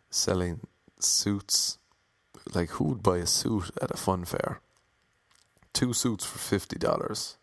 selling 0.10 0.62
suits. 1.00 1.78
Like 2.54 2.72
who 2.72 2.86
would 2.86 3.04
buy 3.04 3.18
a 3.18 3.28
suit 3.28 3.72
at 3.82 3.92
a 3.92 3.98
fun 3.98 4.26
fair? 4.26 4.60
Two 5.74 5.94
suits 5.94 6.26
for 6.26 6.38
fifty 6.38 6.78
dollars 6.78 7.38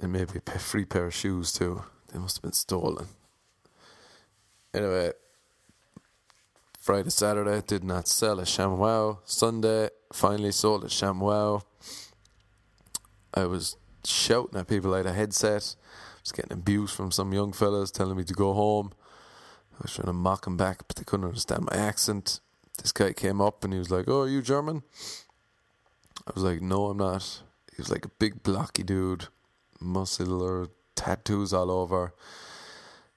and 0.00 0.12
maybe 0.12 0.40
a 0.46 0.58
free 0.58 0.84
pair 0.84 1.06
of 1.06 1.14
shoes 1.14 1.52
too. 1.52 1.82
They 2.12 2.18
must 2.18 2.36
have 2.36 2.42
been 2.42 2.52
stolen. 2.52 3.08
Anyway, 4.74 5.12
Friday, 6.78 7.10
Saturday 7.10 7.62
did 7.66 7.82
not 7.82 8.08
sell 8.08 8.38
a 8.38 8.44
ShamWow. 8.44 9.18
Sunday 9.24 9.90
finally 10.12 10.52
sold 10.52 10.84
a 10.84 10.88
ShamWow. 10.88 11.62
I 13.34 13.44
was 13.46 13.76
shouting 14.04 14.58
at 14.58 14.68
people 14.68 14.90
like 14.90 15.04
a 15.04 15.12
headset. 15.12 15.74
I 15.84 16.20
was 16.22 16.32
getting 16.32 16.52
abuse 16.52 16.92
from 16.92 17.10
some 17.10 17.32
young 17.32 17.52
fellas 17.52 17.90
telling 17.90 18.16
me 18.16 18.24
to 18.24 18.34
go 18.34 18.52
home. 18.52 18.92
I 19.74 19.82
was 19.82 19.94
trying 19.94 20.06
to 20.06 20.12
mock 20.12 20.44
them 20.44 20.56
back, 20.56 20.86
but 20.86 20.96
they 20.96 21.04
couldn't 21.04 21.26
understand 21.26 21.68
my 21.70 21.76
accent. 21.76 22.40
This 22.80 22.92
guy 22.92 23.12
came 23.12 23.40
up 23.40 23.64
and 23.64 23.72
he 23.72 23.78
was 23.78 23.90
like, 23.90 24.08
"Oh, 24.08 24.22
are 24.22 24.28
you 24.28 24.40
German?" 24.40 24.82
I 26.26 26.32
was 26.34 26.44
like, 26.44 26.60
"No, 26.60 26.86
I'm 26.86 26.98
not." 26.98 27.42
He 27.74 27.82
was 27.82 27.90
like 27.90 28.04
a 28.04 28.08
big 28.08 28.42
blocky 28.42 28.82
dude 28.82 29.28
muscular 29.80 30.68
tattoos 30.94 31.52
all 31.52 31.70
over. 31.70 32.14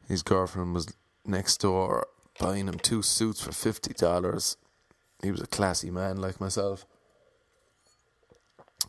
His 0.07 0.23
girlfriend 0.23 0.73
was 0.73 0.87
next 1.25 1.57
door 1.57 2.07
buying 2.39 2.67
him 2.67 2.79
two 2.79 3.01
suits 3.01 3.41
for 3.41 3.51
fifty 3.51 3.93
dollars. 3.93 4.57
He 5.21 5.31
was 5.31 5.41
a 5.41 5.47
classy 5.47 5.91
man 5.91 6.17
like 6.17 6.39
myself. 6.39 6.85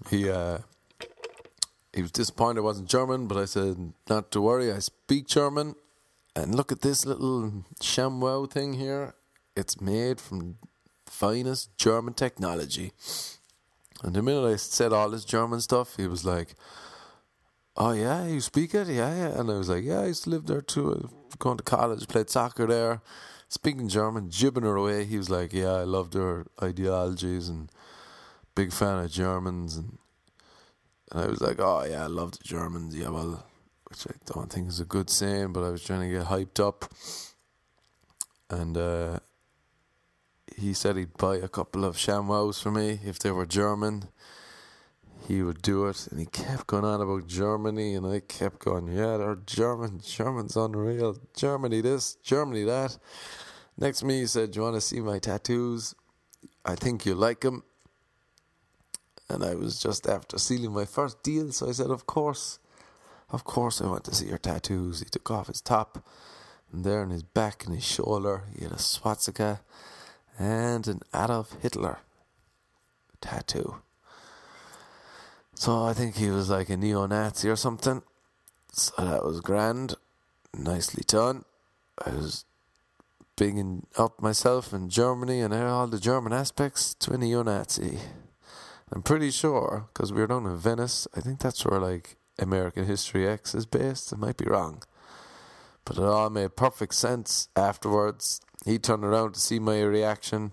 He 0.09 0.31
uh, 0.31 0.59
he 1.93 2.03
was 2.03 2.13
disappointed 2.13 2.61
I 2.61 2.65
wasn't 2.65 2.89
German, 2.89 3.27
but 3.27 3.37
I 3.37 3.45
said 3.45 3.93
not 4.09 4.31
to 4.33 4.41
worry. 4.41 4.73
I 4.73 4.79
speak 4.79 5.27
German, 5.27 5.75
and 6.37 6.55
look 6.55 6.71
at 6.73 6.83
this 6.83 7.05
little 7.05 7.65
ShamWow 7.81 8.51
thing 8.51 8.75
here. 8.75 9.15
It's 9.57 9.81
made 9.81 10.21
from 10.21 10.59
finest 11.07 11.77
German 11.77 12.15
technology. 12.15 12.93
And 14.03 14.15
the 14.15 14.23
minute 14.23 14.47
I 14.47 14.57
said 14.57 14.93
all 14.93 15.11
this 15.11 15.25
German 15.25 15.61
stuff, 15.61 15.97
he 15.97 16.07
was 16.07 16.25
like, 16.25 16.55
oh 17.77 17.93
yeah, 17.93 18.27
you 18.27 18.41
speak 18.41 18.75
it, 18.75 18.89
yeah, 18.89 19.15
yeah. 19.15 19.41
And 19.41 19.51
I 19.51 19.55
was 19.55 19.69
like, 19.69 19.85
yeah, 19.85 20.01
I 20.01 20.07
used 20.07 20.25
to 20.25 20.31
live 20.31 20.47
there 20.47 20.61
too. 20.61 21.11
Going 21.39 21.57
to 21.57 21.63
college, 21.63 22.09
played 22.09 22.31
soccer 22.31 22.67
there, 22.67 23.01
speaking 23.49 23.89
German, 23.89 24.31
jibbing 24.31 24.65
her 24.65 24.77
away. 24.77 25.05
He 25.05 25.17
was 25.17 25.31
like, 25.31 25.53
yeah, 25.53 25.73
I 25.73 25.85
loved 25.85 26.13
their 26.13 26.47
ideologies 26.63 27.49
and 27.49 27.71
big 28.55 28.73
fan 28.73 29.05
of 29.05 29.11
Germans. 29.11 29.77
And, 29.77 29.99
and 31.13 31.21
I 31.21 31.27
was 31.27 31.41
like, 31.41 31.61
oh 31.61 31.85
yeah, 31.89 32.05
I 32.05 32.09
love 32.09 32.33
the 32.33 32.45
Germans. 32.45 32.95
Yeah, 32.97 33.09
well, 33.09 33.47
which 33.89 34.07
I 34.07 34.13
don't 34.27 34.53
think 34.53 34.69
is 34.69 34.81
a 34.81 34.85
good 34.85 35.11
saying, 35.11 35.53
but 35.53 35.65
I 35.65 35.71
was 35.71 35.83
trying 35.83 36.09
to 36.09 36.19
get 36.19 36.27
hyped 36.27 36.61
up. 36.61 36.93
And 38.51 38.77
uh, 38.77 39.21
he 40.57 40.73
said 40.75 40.97
he'd 40.97 41.17
buy 41.17 41.37
a 41.37 41.49
couple 41.49 41.85
of 41.85 41.97
ShamWows 41.97 42.61
for 42.61 42.71
me 42.71 43.01
if 43.05 43.19
they 43.19 43.31
were 43.31 43.47
German 43.47 44.09
he 45.27 45.43
would 45.43 45.63
do 45.63 45.87
it, 45.87 46.09
and 46.09 46.19
he 46.19 46.27
kept 46.27 46.67
going 46.67 46.85
on 46.85 47.01
about 47.01 47.27
Germany, 47.27 47.95
and 47.95 48.07
I 48.07 48.21
kept 48.21 48.59
going, 48.59 48.89
yeah, 48.89 49.17
they're 49.17 49.37
German, 49.37 50.01
German's 50.03 50.57
unreal, 50.57 51.17
Germany 51.37 51.81
this, 51.81 52.15
Germany 52.17 52.65
that. 52.65 52.99
Next 53.77 54.01
to 54.01 54.07
me, 54.07 54.21
he 54.21 54.27
said, 54.27 54.51
"Do 54.51 54.59
you 54.59 54.63
want 54.65 54.77
to 54.77 54.81
see 54.81 55.01
my 55.01 55.19
tattoos? 55.19 55.95
I 56.65 56.75
think 56.75 57.07
you 57.07 57.15
like 57.15 57.41
them." 57.41 57.63
And 59.29 59.45
I 59.45 59.55
was 59.55 59.79
just 59.79 60.07
after 60.07 60.39
sealing 60.39 60.73
my 60.73 60.85
first 60.85 61.23
deal, 61.23 61.53
so 61.53 61.69
I 61.69 61.73
said, 61.73 61.91
"Of 61.91 62.07
course, 62.07 62.59
of 63.31 63.45
course, 63.45 63.81
I 63.81 63.87
want 63.87 64.05
to 64.05 64.15
see 64.15 64.27
your 64.27 64.39
tattoos." 64.39 64.99
He 64.99 65.07
took 65.07 65.31
off 65.31 65.47
his 65.47 65.61
top, 65.61 66.05
and 66.73 66.85
there 66.85 67.03
on 67.03 67.11
his 67.11 67.23
back 67.23 67.65
and 67.65 67.75
his 67.75 67.85
shoulder, 67.85 68.45
he 68.55 68.65
had 68.65 68.73
a 68.73 68.79
swastika 68.79 69.61
and 70.39 70.87
an 70.89 71.01
Adolf 71.15 71.53
Hitler 71.61 72.01
tattoo. 73.21 73.77
So 75.61 75.85
I 75.85 75.93
think 75.93 76.17
he 76.17 76.31
was 76.31 76.49
like 76.49 76.71
a 76.71 76.77
neo 76.79 77.05
Nazi 77.05 77.51
or 77.51 77.55
something. 77.55 78.01
So 78.73 78.95
that 78.97 79.23
was 79.23 79.43
grand. 79.43 79.95
Nicely 80.57 81.03
done. 81.07 81.45
I 82.03 82.13
was 82.13 82.47
bigging 83.37 83.87
up 83.99 84.23
myself 84.23 84.73
in 84.73 84.89
Germany 84.89 85.41
and 85.43 85.53
all 85.53 85.87
the 85.87 86.01
German 86.01 86.33
aspects 86.33 86.95
to 87.01 87.13
a 87.13 87.19
neo 87.19 87.43
Nazi. 87.43 87.99
I'm 88.91 89.03
pretty 89.03 89.31
sure, 89.31 89.87
because 89.93 90.15
we 90.15 90.23
were 90.23 90.29
down 90.29 90.47
in 90.47 90.57
Venice, 90.57 91.07
I 91.15 91.21
think 91.21 91.41
that's 91.41 91.63
where 91.67 91.79
like 91.79 92.17
American 92.39 92.87
History 92.87 93.29
X 93.29 93.55
is 93.55 93.67
based. 93.67 94.15
I 94.15 94.17
might 94.17 94.39
be 94.39 94.47
wrong. 94.47 94.83
But 95.85 95.99
it 95.99 96.05
all 96.05 96.31
made 96.31 96.57
perfect 96.57 96.95
sense 96.95 97.51
afterwards. 97.55 98.41
He 98.65 98.79
turned 98.79 99.05
around 99.05 99.35
to 99.35 99.41
see 99.41 99.59
my 99.59 99.83
reaction. 99.83 100.53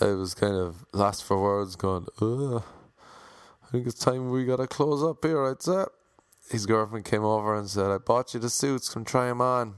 I 0.00 0.12
was 0.12 0.34
kind 0.34 0.54
of 0.54 0.84
lost 0.92 1.24
for 1.24 1.42
words, 1.42 1.74
going, 1.74 2.06
ugh. 2.22 2.62
Think 3.76 3.88
it's 3.88 4.02
time 4.02 4.30
we 4.30 4.46
gotta 4.46 4.66
close 4.66 5.02
up 5.02 5.22
here, 5.22 5.44
I'd 5.44 5.60
say. 5.60 5.84
His 6.48 6.64
girlfriend 6.64 7.04
came 7.04 7.24
over 7.24 7.54
and 7.54 7.68
said, 7.68 7.90
I 7.90 7.98
bought 7.98 8.32
you 8.32 8.40
the 8.40 8.48
suits, 8.48 8.88
come 8.88 9.04
try 9.04 9.28
them 9.28 9.42
on. 9.42 9.74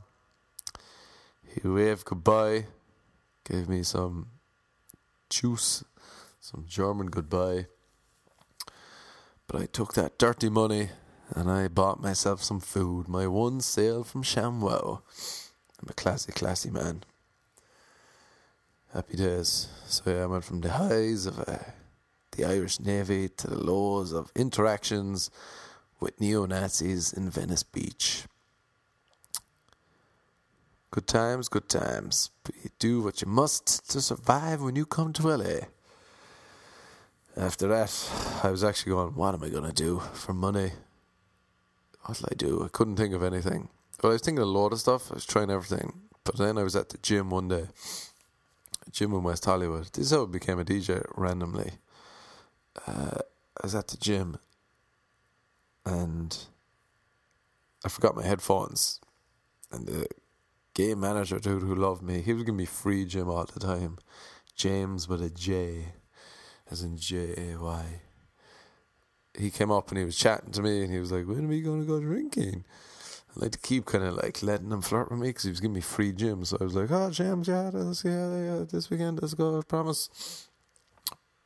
He 1.45 1.67
waved 1.67 2.05
goodbye, 2.05 2.67
gave 3.43 3.69
me 3.69 3.83
some 3.83 4.28
juice, 5.28 5.83
some 6.38 6.64
German 6.69 7.09
goodbye. 7.09 7.67
But 9.49 9.62
I 9.62 9.67
took 9.67 9.95
that 9.95 10.17
dirty 10.17 10.49
money 10.49 10.90
and 11.31 11.50
I 11.50 11.67
bought 11.67 12.00
myself 12.00 12.45
some 12.45 12.61
food. 12.61 13.09
My 13.09 13.26
one 13.26 13.61
sale 13.61 14.05
from 14.05 14.23
ShamWow. 14.23 15.02
I'm 15.83 15.88
a 15.88 15.93
classy, 15.95 16.31
classy 16.31 16.71
man. 16.71 17.02
Happy 18.95 19.17
days. 19.17 19.67
So 19.87 20.05
yeah, 20.07 20.23
I 20.23 20.26
went 20.26 20.45
from 20.45 20.61
the 20.61 20.71
highs 20.71 21.26
of 21.26 21.40
uh, 21.40 21.57
the 22.38 22.45
Irish 22.45 22.78
Navy 22.78 23.28
to 23.28 23.49
the 23.49 23.59
laws 23.59 24.12
of 24.12 24.30
interactions 24.37 25.28
with 25.99 26.21
neo 26.21 26.47
Nazis 26.47 27.12
in 27.12 27.28
Venice 27.28 27.64
Beach. 27.64 28.25
Good 30.92 31.09
times, 31.09 31.49
good 31.49 31.68
times. 31.68 32.30
Do 32.78 33.02
what 33.02 33.21
you 33.21 33.28
must 33.28 33.90
to 33.90 34.00
survive 34.00 34.62
when 34.62 34.76
you 34.76 34.87
come 34.87 35.12
to 35.14 35.37
LA. 35.37 35.66
After 37.37 37.66
that, 37.68 38.09
I 38.45 38.50
was 38.50 38.62
actually 38.62 38.90
going, 38.92 39.14
what 39.16 39.35
am 39.35 39.42
I 39.42 39.49
going 39.49 39.68
to 39.68 39.73
do 39.73 40.00
for 40.14 40.33
money? 40.33 40.71
What'll 42.04 42.28
I 42.30 42.35
do? 42.37 42.62
I 42.64 42.68
couldn't 42.68 42.97
think 42.97 43.14
of 43.14 43.23
anything. 43.23 43.68
Well, 44.00 44.12
I 44.12 44.14
was 44.14 44.23
thinking 44.23 44.42
a 44.42 44.47
lot 44.47 44.73
of 44.73 44.78
stuff. 44.78 45.11
I 45.11 45.14
was 45.14 45.26
trying 45.26 45.50
everything. 45.50 45.92
But 46.23 46.38
then 46.38 46.57
I 46.57 46.62
was 46.62 46.76
at 46.76 46.90
the 46.90 46.99
gym 46.99 47.30
one 47.30 47.49
day. 47.49 47.66
Gym 48.92 49.12
in 49.12 49.25
West 49.25 49.45
Hollywood. 49.45 49.87
This 49.92 50.07
is 50.07 50.11
how 50.12 50.23
I 50.23 50.26
became 50.26 50.61
a 50.61 50.64
DJ 50.64 51.04
randomly 51.16 51.73
uh, 52.87 53.18
I 53.61 53.62
was 53.62 53.75
at 53.75 53.88
the 53.88 53.97
gym 53.97 54.38
and 55.85 56.37
I 57.84 57.88
forgot 57.88 58.17
my 58.17 58.25
headphones. 58.25 59.00
And 59.71 59.86
the 59.86 60.06
game 60.75 61.00
manager 61.00 61.38
dude 61.38 61.62
who 61.62 61.75
loved 61.75 62.02
me, 62.02 62.21
he 62.21 62.32
was 62.32 62.43
giving 62.43 62.56
me 62.56 62.64
free 62.64 63.04
gym 63.04 63.28
all 63.28 63.45
the 63.45 63.60
time. 63.60 63.99
James 64.54 65.08
with 65.08 65.23
a 65.23 65.30
J, 65.30 65.93
as 66.71 66.82
in 66.82 66.97
J 66.97 67.34
A 67.52 67.58
Y. 67.58 67.84
He 69.38 69.50
came 69.50 69.71
up 69.71 69.91
and 69.91 69.99
he 69.99 70.04
was 70.04 70.17
chatting 70.17 70.50
to 70.52 70.62
me 70.62 70.82
and 70.82 70.93
he 70.93 70.99
was 70.99 71.12
like, 71.12 71.26
When 71.26 71.45
are 71.45 71.49
we 71.49 71.62
going 71.62 71.80
to 71.80 71.86
go 71.86 72.00
drinking? 72.00 72.64
I 73.36 73.41
like 73.41 73.52
to 73.52 73.58
keep 73.58 73.84
kind 73.86 74.02
of 74.02 74.14
like 74.14 74.43
letting 74.43 74.73
him 74.73 74.82
flirt 74.82 75.10
with 75.10 75.21
me 75.21 75.28
because 75.28 75.45
he 75.45 75.50
was 75.50 75.60
giving 75.60 75.75
me 75.75 75.80
free 75.80 76.12
gym. 76.12 76.45
So 76.45 76.56
I 76.60 76.64
was 76.64 76.75
like, 76.75 76.91
Oh, 76.91 77.10
James, 77.10 77.47
yeah, 77.47 77.71
this, 77.73 78.04
yeah, 78.04 78.36
yeah, 78.36 78.64
this 78.69 78.91
weekend, 78.91 79.21
let's 79.23 79.34
go, 79.34 79.58
I 79.58 79.62
promise 79.62 80.48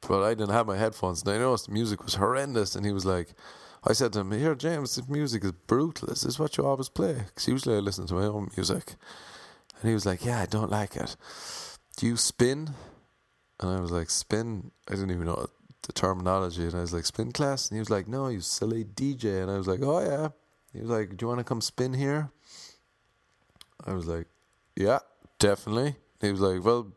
but 0.07 0.23
I 0.23 0.35
didn't 0.35 0.51
have 0.51 0.67
my 0.67 0.77
headphones, 0.77 1.23
and 1.23 1.31
I 1.31 1.39
noticed 1.39 1.67
the 1.67 1.73
music 1.73 2.03
was 2.05 2.15
horrendous. 2.15 2.75
And 2.77 2.85
he 2.85 2.93
was 2.93 3.05
like, 3.05 3.35
I 3.85 3.93
said 3.93 4.13
to 4.13 4.21
him, 4.21 4.33
"Here, 4.33 4.55
James, 4.55 4.95
this 4.95 5.09
music 5.09 5.45
is 5.45 5.53
brutal. 5.53 6.11
Is 6.11 6.23
this 6.23 6.39
what 6.39 6.57
you 6.57 6.65
always 6.65 6.89
play? 6.89 7.15
Because 7.27 7.49
usually 7.49 7.77
I 7.77 7.81
listen 7.81 8.07
to 8.07 8.15
my 8.15 8.27
own 8.27 8.51
music." 8.57 8.95
And 9.81 9.89
he 9.89 9.95
was 9.95 10.07
like, 10.07 10.25
"Yeah, 10.25 10.41
I 10.41 10.47
don't 10.47 10.71
like 10.71 10.97
it. 10.97 11.17
Do 11.97 12.07
you 12.07 12.17
spin?" 12.17 12.75
And 13.61 13.71
I 13.71 13.81
was 13.81 13.91
like, 13.91 14.11
"Spin? 14.11 14.71
I 14.89 14.95
didn't 14.95 15.11
even 15.11 15.27
know 15.27 15.47
the 15.83 15.93
terminology." 15.93 16.65
And 16.65 16.75
I 16.75 16.81
was 16.81 16.93
like, 16.93 17.07
"Spin 17.07 17.33
class?" 17.33 17.69
And 17.69 17.77
he 17.77 17.81
was 17.81 17.91
like, 17.91 18.07
"No, 18.07 18.29
you 18.29 18.41
silly 18.41 18.85
DJ." 18.85 19.43
And 19.43 19.51
I 19.51 19.59
was 19.59 19.67
like, 19.67 19.81
"Oh 19.83 20.01
yeah." 20.01 20.29
He 20.73 20.81
was 20.81 20.91
like, 20.91 21.17
"Do 21.17 21.25
you 21.25 21.29
want 21.29 21.41
to 21.41 21.45
come 21.45 21.61
spin 21.61 21.95
here?" 21.95 22.31
I 23.85 23.95
was 23.95 24.07
like, 24.07 24.27
"Yeah, 24.77 25.01
definitely." 25.39 25.97
He 26.21 26.31
was 26.31 26.41
like, 26.41 26.65
"Well, 26.65 26.93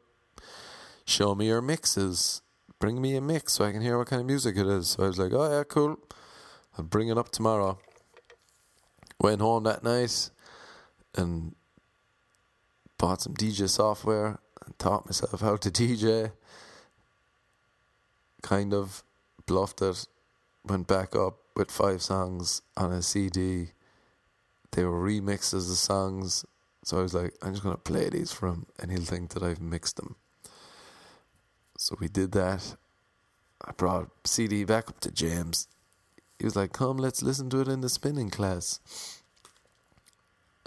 show 1.06 1.34
me 1.34 1.48
your 1.48 1.62
mixes." 1.62 2.42
Bring 2.80 3.02
me 3.02 3.16
a 3.16 3.22
mix 3.22 3.54
so 3.54 3.66
I 3.66 3.72
can 3.72 3.82
hear 3.82 3.98
what 3.98 4.08
kind 4.08 4.20
of 4.22 4.28
music 4.28 4.58
it 4.58 4.68
is. 4.68 4.90
So 4.90 5.04
I 5.04 5.08
was 5.08 5.18
like, 5.18 5.34
oh, 5.34 5.52
yeah, 5.52 5.64
cool. 5.64 5.98
I'll 6.78 6.86
bring 6.86 7.10
it 7.10 7.18
up 7.18 7.30
tomorrow. 7.30 7.78
Went 9.20 9.42
home 9.42 9.64
that 9.64 9.84
night 9.84 10.30
and 11.16 11.56
bought 12.98 13.22
some 13.22 13.34
DJ 13.34 13.70
software 13.70 14.40
and 14.66 14.78
taught 14.78 15.06
myself 15.06 15.42
how 15.42 15.56
to 15.58 15.70
DJ. 15.72 16.32
Kind 18.42 18.74
of 18.74 19.04
bluffed 19.46 19.82
it, 19.82 20.08
went 20.64 20.88
back 20.88 21.16
up 21.16 21.38
with 21.56 21.72
five 21.72 22.02
songs 22.02 22.62
on 22.76 22.92
a 22.92 23.02
CD. 23.02 23.70
They 24.72 24.84
were 24.84 25.00
remixes 25.00 25.72
of 25.72 25.78
songs. 25.78 26.46
So 26.84 27.00
I 27.00 27.02
was 27.02 27.14
like, 27.14 27.34
I'm 27.42 27.54
just 27.54 27.64
going 27.64 27.76
to 27.76 27.82
play 27.82 28.10
these 28.10 28.32
for 28.32 28.48
him 28.48 28.68
and 28.80 28.92
he'll 28.92 29.02
think 29.02 29.32
that 29.32 29.44
I've 29.44 29.62
mixed 29.62 29.96
them. 29.96 30.18
So 31.86 31.96
we 32.00 32.08
did 32.08 32.32
that. 32.32 32.78
I 33.64 33.72
brought 33.74 34.10
CD 34.24 34.64
back 34.64 34.90
up 34.90 35.00
to 35.02 35.12
James. 35.12 35.68
He 36.40 36.44
was 36.44 36.56
like, 36.56 36.74
Come, 36.74 36.98
let's 36.98 37.22
listen 37.22 37.48
to 37.52 37.62
it 37.62 37.68
in 37.68 37.82
the 37.82 37.90
spinning 37.90 38.32
class. 38.32 39.22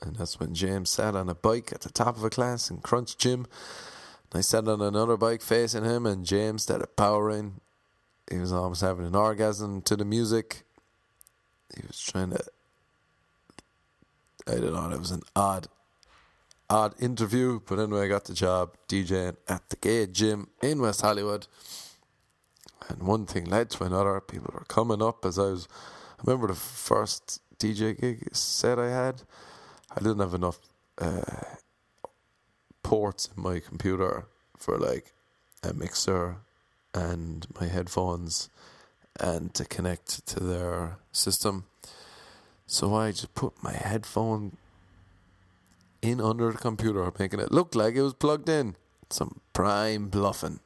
And 0.01 0.15
that's 0.15 0.39
when 0.39 0.55
James 0.55 0.91
sat 0.91 1.17
on 1.17 1.29
a 1.29 1.35
bike 1.35 1.73
at 1.73 1.81
the 1.81 1.91
top 1.91 2.17
of 2.17 2.23
a 2.23 2.31
class 2.31 2.71
and 2.71 2.85
crunched 2.85 3.19
Jim. 3.19 3.47
And 4.31 4.39
I 4.39 4.43
sat 4.43 4.69
on 4.69 4.81
another 4.81 5.17
bike 5.17 5.43
facing 5.43 5.83
him, 5.83 6.07
and 6.07 6.25
James 6.25 6.63
started 6.63 6.95
powering. 6.95 7.55
He 8.31 8.39
was 8.39 8.53
almost 8.53 8.83
having 8.83 9.05
an 9.05 9.17
orgasm 9.17 9.83
to 9.83 9.97
the 9.97 10.05
music. 10.05 10.63
He 11.75 11.83
was 11.85 11.99
trying 12.01 12.31
to. 12.31 12.45
I 14.47 14.53
don't 14.53 14.73
know, 14.73 14.89
it 14.93 15.01
was 15.01 15.11
an 15.11 15.23
odd 15.35 15.67
odd 16.71 16.95
interview, 17.01 17.61
but 17.67 17.79
anyway, 17.79 18.05
I 18.05 18.09
got 18.09 18.25
the 18.25 18.35
job 18.35 18.77
DJing 18.89 19.37
at 19.49 19.69
the 19.71 19.77
gay 19.77 20.07
gym 20.07 20.49
in 20.63 20.81
West 20.81 21.01
Hollywood. 21.01 21.47
And 22.89 23.03
one 23.03 23.27
thing 23.27 23.45
led 23.45 23.71
to 23.71 23.85
another. 23.85 24.21
People 24.21 24.53
were 24.55 24.65
coming 24.65 25.03
up 25.03 25.25
as 25.25 25.39
I 25.39 25.43
was. 25.43 25.69
I 26.19 26.23
remember 26.25 26.49
the 26.49 26.55
first 26.55 27.41
DJ 27.59 27.99
gig 27.99 28.35
set 28.35 28.79
I 28.79 28.91
had. 28.91 29.23
I 29.95 30.01
didn't 30.01 30.21
have 30.21 30.35
enough 30.35 30.59
uh, 30.99 31.23
ports 32.83 33.29
in 33.35 33.43
my 33.43 33.61
computer 33.61 34.27
for 34.57 34.79
like 34.79 35.13
a 35.63 35.73
mixer 35.73 36.37
and 36.95 37.47
my 37.61 37.67
headphones 37.67 38.49
and 39.21 39.53
to 39.55 39.65
connect 39.65 40.27
to 40.27 40.41
their 40.41 40.99
system. 41.13 41.65
So 42.67 42.95
I 42.95 43.11
just 43.11 43.35
put 43.35 43.63
my 43.63 43.73
headphone 43.73 44.57
in 46.03 46.21
under 46.21 46.53
the 46.53 46.59
computer, 46.59 47.13
making 47.19 47.41
it 47.41 47.53
look 47.53 47.75
like 47.75 47.95
it 47.95 48.03
was 48.03 48.15
plugged 48.15 48.49
in. 48.49 48.77
Some 49.11 49.41
prime 49.53 50.09
bluffing. 50.09 50.61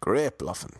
Great 0.00 0.38
bluffing. 0.38 0.76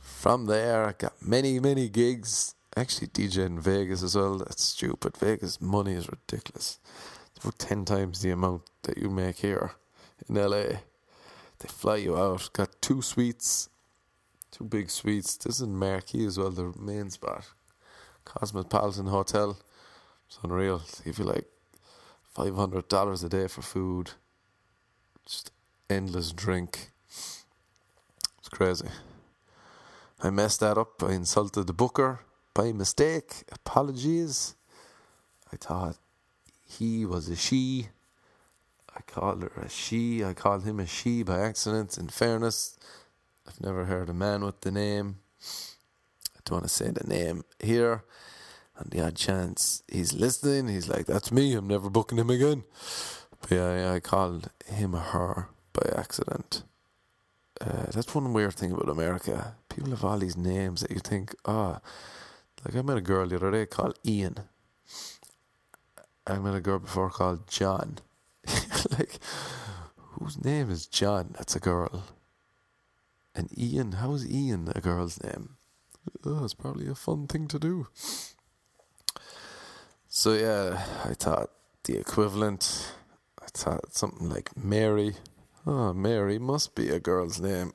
From 0.00 0.46
there, 0.46 0.86
I 0.86 0.92
got 0.92 1.14
many, 1.20 1.58
many 1.58 1.88
gigs. 1.88 2.54
Actually, 2.76 3.08
DJ 3.08 3.46
in 3.46 3.60
Vegas 3.60 4.02
as 4.02 4.14
well. 4.14 4.38
That's 4.38 4.62
stupid. 4.62 5.16
Vegas 5.16 5.60
money 5.60 5.94
is 5.94 6.08
ridiculous. 6.08 6.78
It's 7.34 7.44
about 7.44 7.58
10 7.58 7.84
times 7.84 8.22
the 8.22 8.30
amount 8.30 8.62
that 8.84 8.98
you 8.98 9.10
make 9.10 9.38
here 9.38 9.72
in 10.28 10.36
LA. 10.36 10.78
They 11.58 11.68
fly 11.68 11.96
you 11.96 12.16
out. 12.16 12.50
Got 12.52 12.80
two 12.80 13.02
suites, 13.02 13.68
two 14.50 14.64
big 14.64 14.90
suites. 14.90 15.36
This 15.36 15.56
is 15.56 15.62
in 15.62 15.76
Marquee 15.76 16.26
as 16.26 16.38
well, 16.38 16.50
the 16.50 16.72
main 16.78 17.10
spot. 17.10 17.46
Cosmopolitan 18.24 19.06
Hotel. 19.06 19.58
It's 20.26 20.38
unreal. 20.42 20.82
If 21.04 21.18
you 21.18 21.24
like 21.24 21.46
five 22.34 22.54
hundred 22.54 22.88
dollars 22.88 23.22
a 23.22 23.28
day 23.28 23.46
for 23.46 23.62
food, 23.62 24.12
just 25.26 25.52
endless 25.88 26.32
drink. 26.32 26.90
It's 27.08 28.48
crazy. 28.50 28.88
I 30.22 30.30
messed 30.30 30.60
that 30.60 30.78
up. 30.78 31.02
I 31.02 31.12
insulted 31.12 31.66
the 31.66 31.72
booker 31.72 32.20
by 32.54 32.72
mistake. 32.72 33.44
Apologies. 33.52 34.54
I 35.52 35.56
thought 35.56 35.96
he 36.64 37.04
was 37.04 37.28
a 37.28 37.36
she. 37.36 37.88
I 38.96 39.00
called 39.02 39.42
her 39.42 39.62
a 39.62 39.68
she. 39.68 40.24
I 40.24 40.32
called 40.32 40.64
him 40.64 40.80
a 40.80 40.86
she 40.86 41.22
by 41.22 41.40
accident. 41.40 41.98
In 41.98 42.08
fairness, 42.08 42.78
I've 43.46 43.60
never 43.60 43.84
heard 43.86 44.08
a 44.08 44.14
man 44.14 44.44
with 44.44 44.60
the 44.60 44.70
name. 44.70 45.18
I 46.36 46.40
don't 46.44 46.56
want 46.56 46.64
to 46.64 46.68
say 46.68 46.90
the 46.90 47.06
name 47.06 47.44
here. 47.60 48.04
On 48.78 48.88
the 48.90 49.04
odd 49.04 49.16
chance 49.16 49.82
he's 49.90 50.12
listening, 50.12 50.68
he's 50.68 50.88
like, 50.88 51.06
"That's 51.06 51.30
me. 51.30 51.54
I'm 51.54 51.68
never 51.68 51.90
booking 51.90 52.18
him 52.18 52.30
again." 52.30 52.64
But 53.40 53.50
yeah, 53.50 53.92
I 53.92 54.00
called 54.00 54.50
him 54.66 54.94
a 54.94 55.00
her 55.00 55.48
by 55.72 55.90
accident. 55.96 56.62
Uh, 57.60 57.86
that's 57.92 58.14
one 58.14 58.32
weird 58.32 58.54
thing 58.54 58.72
about 58.72 58.88
America. 58.88 59.56
People 59.68 59.90
have 59.90 60.04
all 60.04 60.18
these 60.18 60.36
names 60.36 60.80
that 60.80 60.90
you 60.90 60.98
think, 60.98 61.34
ah, 61.44 61.80
oh. 61.80 61.88
like 62.64 62.74
I 62.74 62.82
met 62.82 62.96
a 62.96 63.02
girl 63.02 63.26
the 63.26 63.36
other 63.36 63.50
day 63.50 63.66
called 63.66 63.98
Ian. 64.04 64.36
I 66.26 66.38
met 66.38 66.54
a 66.54 66.60
girl 66.60 66.78
before 66.78 67.10
called 67.10 67.48
John. 67.48 67.98
like, 68.98 69.18
whose 69.96 70.42
name 70.42 70.70
is 70.70 70.86
John? 70.86 71.34
That's 71.36 71.56
a 71.56 71.60
girl. 71.60 72.04
And 73.34 73.48
Ian, 73.56 73.92
how 73.92 74.12
is 74.14 74.28
Ian 74.28 74.72
a 74.74 74.80
girl's 74.80 75.22
name? 75.22 75.56
Oh, 76.24 76.44
it's 76.44 76.54
probably 76.54 76.88
a 76.88 76.94
fun 76.94 77.26
thing 77.26 77.48
to 77.48 77.58
do. 77.58 77.88
So 80.14 80.34
yeah, 80.34 80.84
I 81.06 81.14
thought 81.14 81.48
the 81.84 81.96
equivalent. 81.96 82.92
I 83.40 83.46
thought 83.46 83.94
something 83.94 84.28
like 84.28 84.54
Mary. 84.54 85.14
Oh, 85.66 85.94
Mary 85.94 86.38
must 86.38 86.74
be 86.74 86.90
a 86.90 87.00
girl's 87.00 87.40
name. 87.40 87.72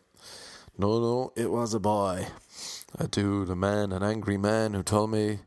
No, 0.77 0.99
no, 0.99 1.33
it 1.35 1.49
was 1.49 1.73
a 1.73 1.79
boy. 1.79 2.27
A 2.99 3.07
dude, 3.07 3.49
a 3.49 3.55
man, 3.55 3.91
an 3.91 4.03
angry 4.03 4.37
man 4.37 4.75
who 4.75 4.83
told 4.83 5.09
me, 5.09 5.39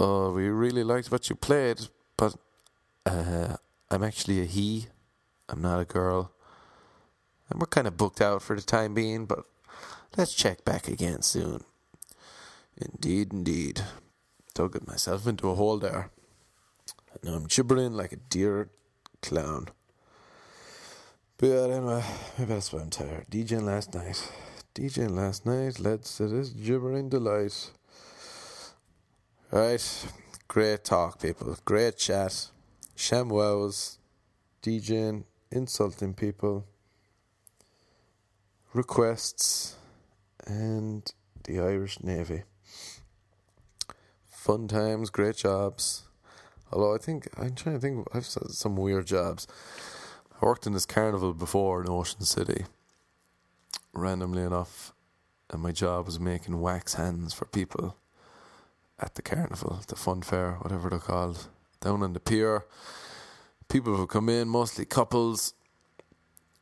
"Oh, 0.00 0.32
we 0.32 0.48
really 0.48 0.82
liked 0.82 1.12
what 1.12 1.30
you 1.30 1.36
played, 1.36 1.78
but 2.16 2.34
uh, 3.06 3.56
I'm 3.88 4.02
actually 4.02 4.42
a 4.42 4.46
he. 4.46 4.88
I'm 5.48 5.62
not 5.62 5.78
a 5.78 5.84
girl." 5.84 6.32
And 7.48 7.60
we're 7.60 7.68
kind 7.68 7.86
of 7.86 7.96
booked 7.96 8.20
out 8.20 8.42
for 8.42 8.56
the 8.56 8.62
time 8.62 8.94
being, 8.94 9.26
but 9.26 9.44
let's 10.16 10.34
check 10.34 10.64
back 10.64 10.88
again 10.88 11.22
soon. 11.22 11.62
Indeed, 12.76 13.32
indeed. 13.32 13.82
Dug 14.56 14.86
myself 14.86 15.26
into 15.26 15.50
a 15.50 15.54
hole 15.54 15.76
there. 15.76 16.10
And 17.12 17.24
now 17.24 17.36
I'm 17.36 17.44
gibbering 17.46 17.92
like 17.92 18.12
a 18.12 18.16
deer 18.16 18.70
clown. 19.20 19.68
But 21.36 21.70
anyway, 21.70 22.02
maybe 22.38 22.54
that's 22.54 22.72
why 22.72 22.80
I'm 22.80 22.88
tired. 22.88 23.26
DJing 23.30 23.64
last 23.64 23.94
night. 23.94 24.32
DJing 24.74 25.10
last 25.10 25.44
night 25.44 25.78
led 25.78 26.04
to 26.04 26.26
this 26.26 26.48
gibbering 26.48 27.10
delight. 27.10 27.70
Right, 29.50 30.06
great 30.48 30.84
talk, 30.84 31.20
people. 31.20 31.58
Great 31.66 31.98
chat. 31.98 32.48
Wows, 33.10 33.98
DJing, 34.62 35.24
insulting 35.50 36.14
people 36.14 36.64
requests 38.72 39.76
and 40.46 41.12
the 41.44 41.60
Irish 41.60 42.02
Navy. 42.02 42.44
Fun 44.46 44.68
times, 44.68 45.10
great 45.10 45.34
jobs. 45.34 46.04
Although 46.70 46.94
I 46.94 46.98
think 46.98 47.26
I'm 47.36 47.56
trying 47.56 47.74
to 47.74 47.80
think, 47.80 48.06
I've 48.14 48.24
some 48.24 48.76
weird 48.76 49.04
jobs. 49.04 49.48
I 50.40 50.46
worked 50.46 50.68
in 50.68 50.72
this 50.72 50.86
carnival 50.86 51.34
before 51.34 51.82
in 51.82 51.90
Ocean 51.90 52.20
City, 52.20 52.64
randomly 53.92 54.42
enough, 54.42 54.94
and 55.50 55.60
my 55.60 55.72
job 55.72 56.06
was 56.06 56.20
making 56.20 56.60
wax 56.60 56.94
hands 56.94 57.34
for 57.34 57.46
people 57.46 57.96
at 59.00 59.16
the 59.16 59.22
carnival, 59.22 59.80
the 59.88 59.96
fun 59.96 60.22
fair, 60.22 60.52
whatever 60.60 60.90
they're 60.90 61.00
called, 61.00 61.48
down 61.80 62.04
on 62.04 62.12
the 62.12 62.20
pier. 62.20 62.66
People 63.68 63.98
would 63.98 64.10
come 64.10 64.28
in, 64.28 64.46
mostly 64.46 64.84
couples, 64.84 65.54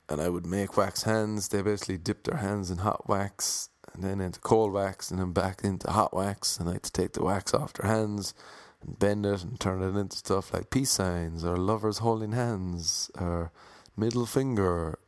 and 0.09 0.23
I 0.23 0.31
would 0.31 0.47
make 0.47 0.79
wax 0.79 1.03
hands. 1.03 1.49
They 1.49 1.61
basically 1.61 1.99
dipped 1.99 2.25
their 2.25 2.39
hands 2.39 2.71
in 2.71 2.79
hot 2.79 3.11
wax 3.11 3.69
and 3.95 4.03
then 4.03 4.21
into 4.21 4.41
cold 4.41 4.73
wax 4.73 5.11
and 5.11 5.21
then 5.21 5.33
back 5.33 5.63
into 5.63 5.91
hot 5.91 6.13
wax. 6.13 6.59
And 6.59 6.69
I 6.69 6.75
had 6.75 6.83
to 6.83 6.93
take 6.93 7.13
the 7.13 7.25
wax 7.25 7.55
off 7.55 7.73
their 7.73 7.91
hands 7.91 8.35
and 8.83 8.99
bend 8.99 9.25
it 9.25 9.43
and 9.43 9.59
turn 9.59 9.83
it 9.83 9.99
into 9.99 10.17
stuff 10.17 10.53
like 10.53 10.71
peace 10.71 10.91
signs 10.91 11.45
or 11.45 11.57
lovers 11.57 11.99
holding 11.99 12.33
hands 12.33 13.11
or 13.19 13.53
middle 13.97 14.27
finger 14.27 14.99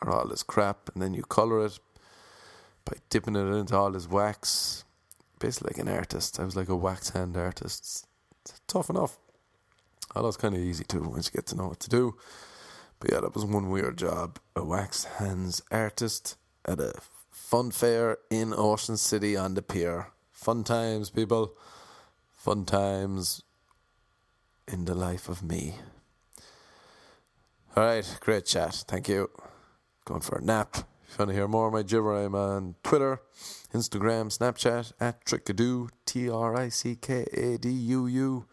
or 0.00 0.10
all 0.10 0.26
this 0.26 0.42
crap. 0.42 0.90
And 0.94 1.02
then 1.02 1.14
you 1.14 1.22
color 1.22 1.64
it 1.66 1.78
by 2.84 2.96
dipping 3.10 3.36
it 3.36 3.54
into 3.54 3.76
all 3.76 3.92
this 3.92 4.08
wax. 4.08 4.84
Basically, 5.38 5.72
like 5.74 5.86
an 5.86 5.94
artist. 5.94 6.40
I 6.40 6.44
was 6.44 6.56
like 6.56 6.68
a 6.68 6.76
wax 6.76 7.10
hand 7.10 7.36
artist. 7.36 8.06
It's 8.40 8.60
tough 8.66 8.88
enough. 8.88 9.18
Although 10.14 10.28
it's 10.28 10.36
kind 10.36 10.54
of 10.54 10.60
easy 10.60 10.84
too 10.84 11.02
once 11.02 11.26
you 11.26 11.38
get 11.38 11.46
to 11.46 11.56
know 11.56 11.68
what 11.68 11.80
to 11.80 11.90
do. 11.90 12.16
But 13.00 13.12
yeah, 13.12 13.20
that 13.20 13.34
was 13.34 13.44
one 13.44 13.68
weird 13.70 13.98
job. 13.98 14.38
A 14.54 14.64
wax 14.64 15.04
hands 15.04 15.60
artist 15.70 16.36
at 16.64 16.78
a 16.78 16.94
fun 17.52 17.70
fair 17.70 18.16
in 18.30 18.54
Ocean 18.56 18.96
City 18.96 19.36
on 19.36 19.52
the 19.52 19.60
pier. 19.60 20.06
Fun 20.30 20.64
times, 20.64 21.10
people. 21.10 21.52
Fun 22.30 22.64
times 22.64 23.42
in 24.66 24.86
the 24.86 24.94
life 24.94 25.28
of 25.28 25.42
me. 25.42 25.74
All 27.76 27.84
right, 27.84 28.16
great 28.20 28.46
chat. 28.46 28.84
Thank 28.88 29.06
you. 29.06 29.28
Going 30.06 30.22
for 30.22 30.38
a 30.38 30.42
nap. 30.42 30.76
If 31.06 31.10
you 31.10 31.16
want 31.18 31.28
to 31.28 31.34
hear 31.34 31.46
more 31.46 31.66
of 31.66 31.74
my 31.74 31.82
gibber, 31.82 32.24
I'm 32.24 32.34
on 32.34 32.74
Twitter, 32.82 33.20
Instagram, 33.74 34.34
Snapchat 34.34 34.94
at 34.98 35.22
Trickadoo, 35.26 35.90
T 36.06 36.30
R 36.30 36.56
I 36.56 36.70
C 36.70 36.96
K 36.96 37.26
A 37.34 37.58
D 37.58 37.68
U 37.68 38.06
U. 38.06 38.46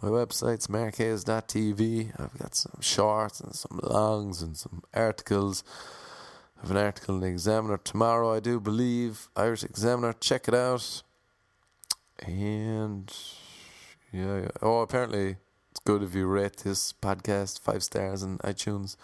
My 0.00 0.08
website's 0.08 0.66
marquez.tv. 0.66 2.18
I've 2.18 2.38
got 2.38 2.54
some 2.54 2.80
shorts 2.80 3.40
and 3.40 3.54
some 3.54 3.80
longs 3.82 4.40
and 4.40 4.56
some 4.56 4.82
articles. 4.94 5.62
Have 6.60 6.70
an 6.70 6.76
article 6.76 7.14
in 7.14 7.20
the 7.22 7.26
Examiner 7.28 7.78
tomorrow, 7.78 8.34
I 8.34 8.40
do 8.40 8.60
believe. 8.60 9.28
Irish 9.34 9.64
Examiner, 9.64 10.12
check 10.12 10.46
it 10.46 10.54
out. 10.54 11.02
And 12.26 13.10
yeah, 14.12 14.40
yeah. 14.40 14.48
oh, 14.60 14.80
apparently 14.80 15.36
it's 15.70 15.80
good 15.84 16.02
if 16.02 16.14
you 16.14 16.26
rate 16.26 16.58
this 16.58 16.92
podcast 16.92 17.60
five 17.60 17.82
stars 17.82 18.22
in 18.22 18.38
iTunes. 18.38 18.96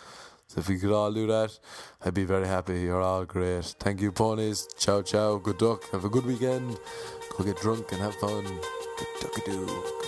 So 0.49 0.61
if 0.61 0.69
we 0.69 0.79
could 0.79 0.93
all 0.93 1.13
do 1.13 1.27
that, 1.29 1.59
I'd 2.05 2.15
be 2.15 2.25
very 2.25 2.47
happy. 2.47 2.83
You're 2.83 3.03
all 3.03 3.25
great. 3.25 3.65
Thank 3.81 4.01
you, 4.01 4.13
ponies. 4.13 4.69
Ciao, 4.79 5.03
ciao. 5.03 5.39
Good 5.39 5.59
duck. 5.59 5.91
Have 5.91 6.05
a 6.05 6.11
good 6.11 6.27
weekend. 6.27 6.79
Go 7.37 7.45
get 7.45 7.57
drunk 7.61 7.91
and 7.93 8.01
have 8.01 8.15
fun. 8.17 8.45
Good 8.45 9.09
duckadoo. 9.21 10.06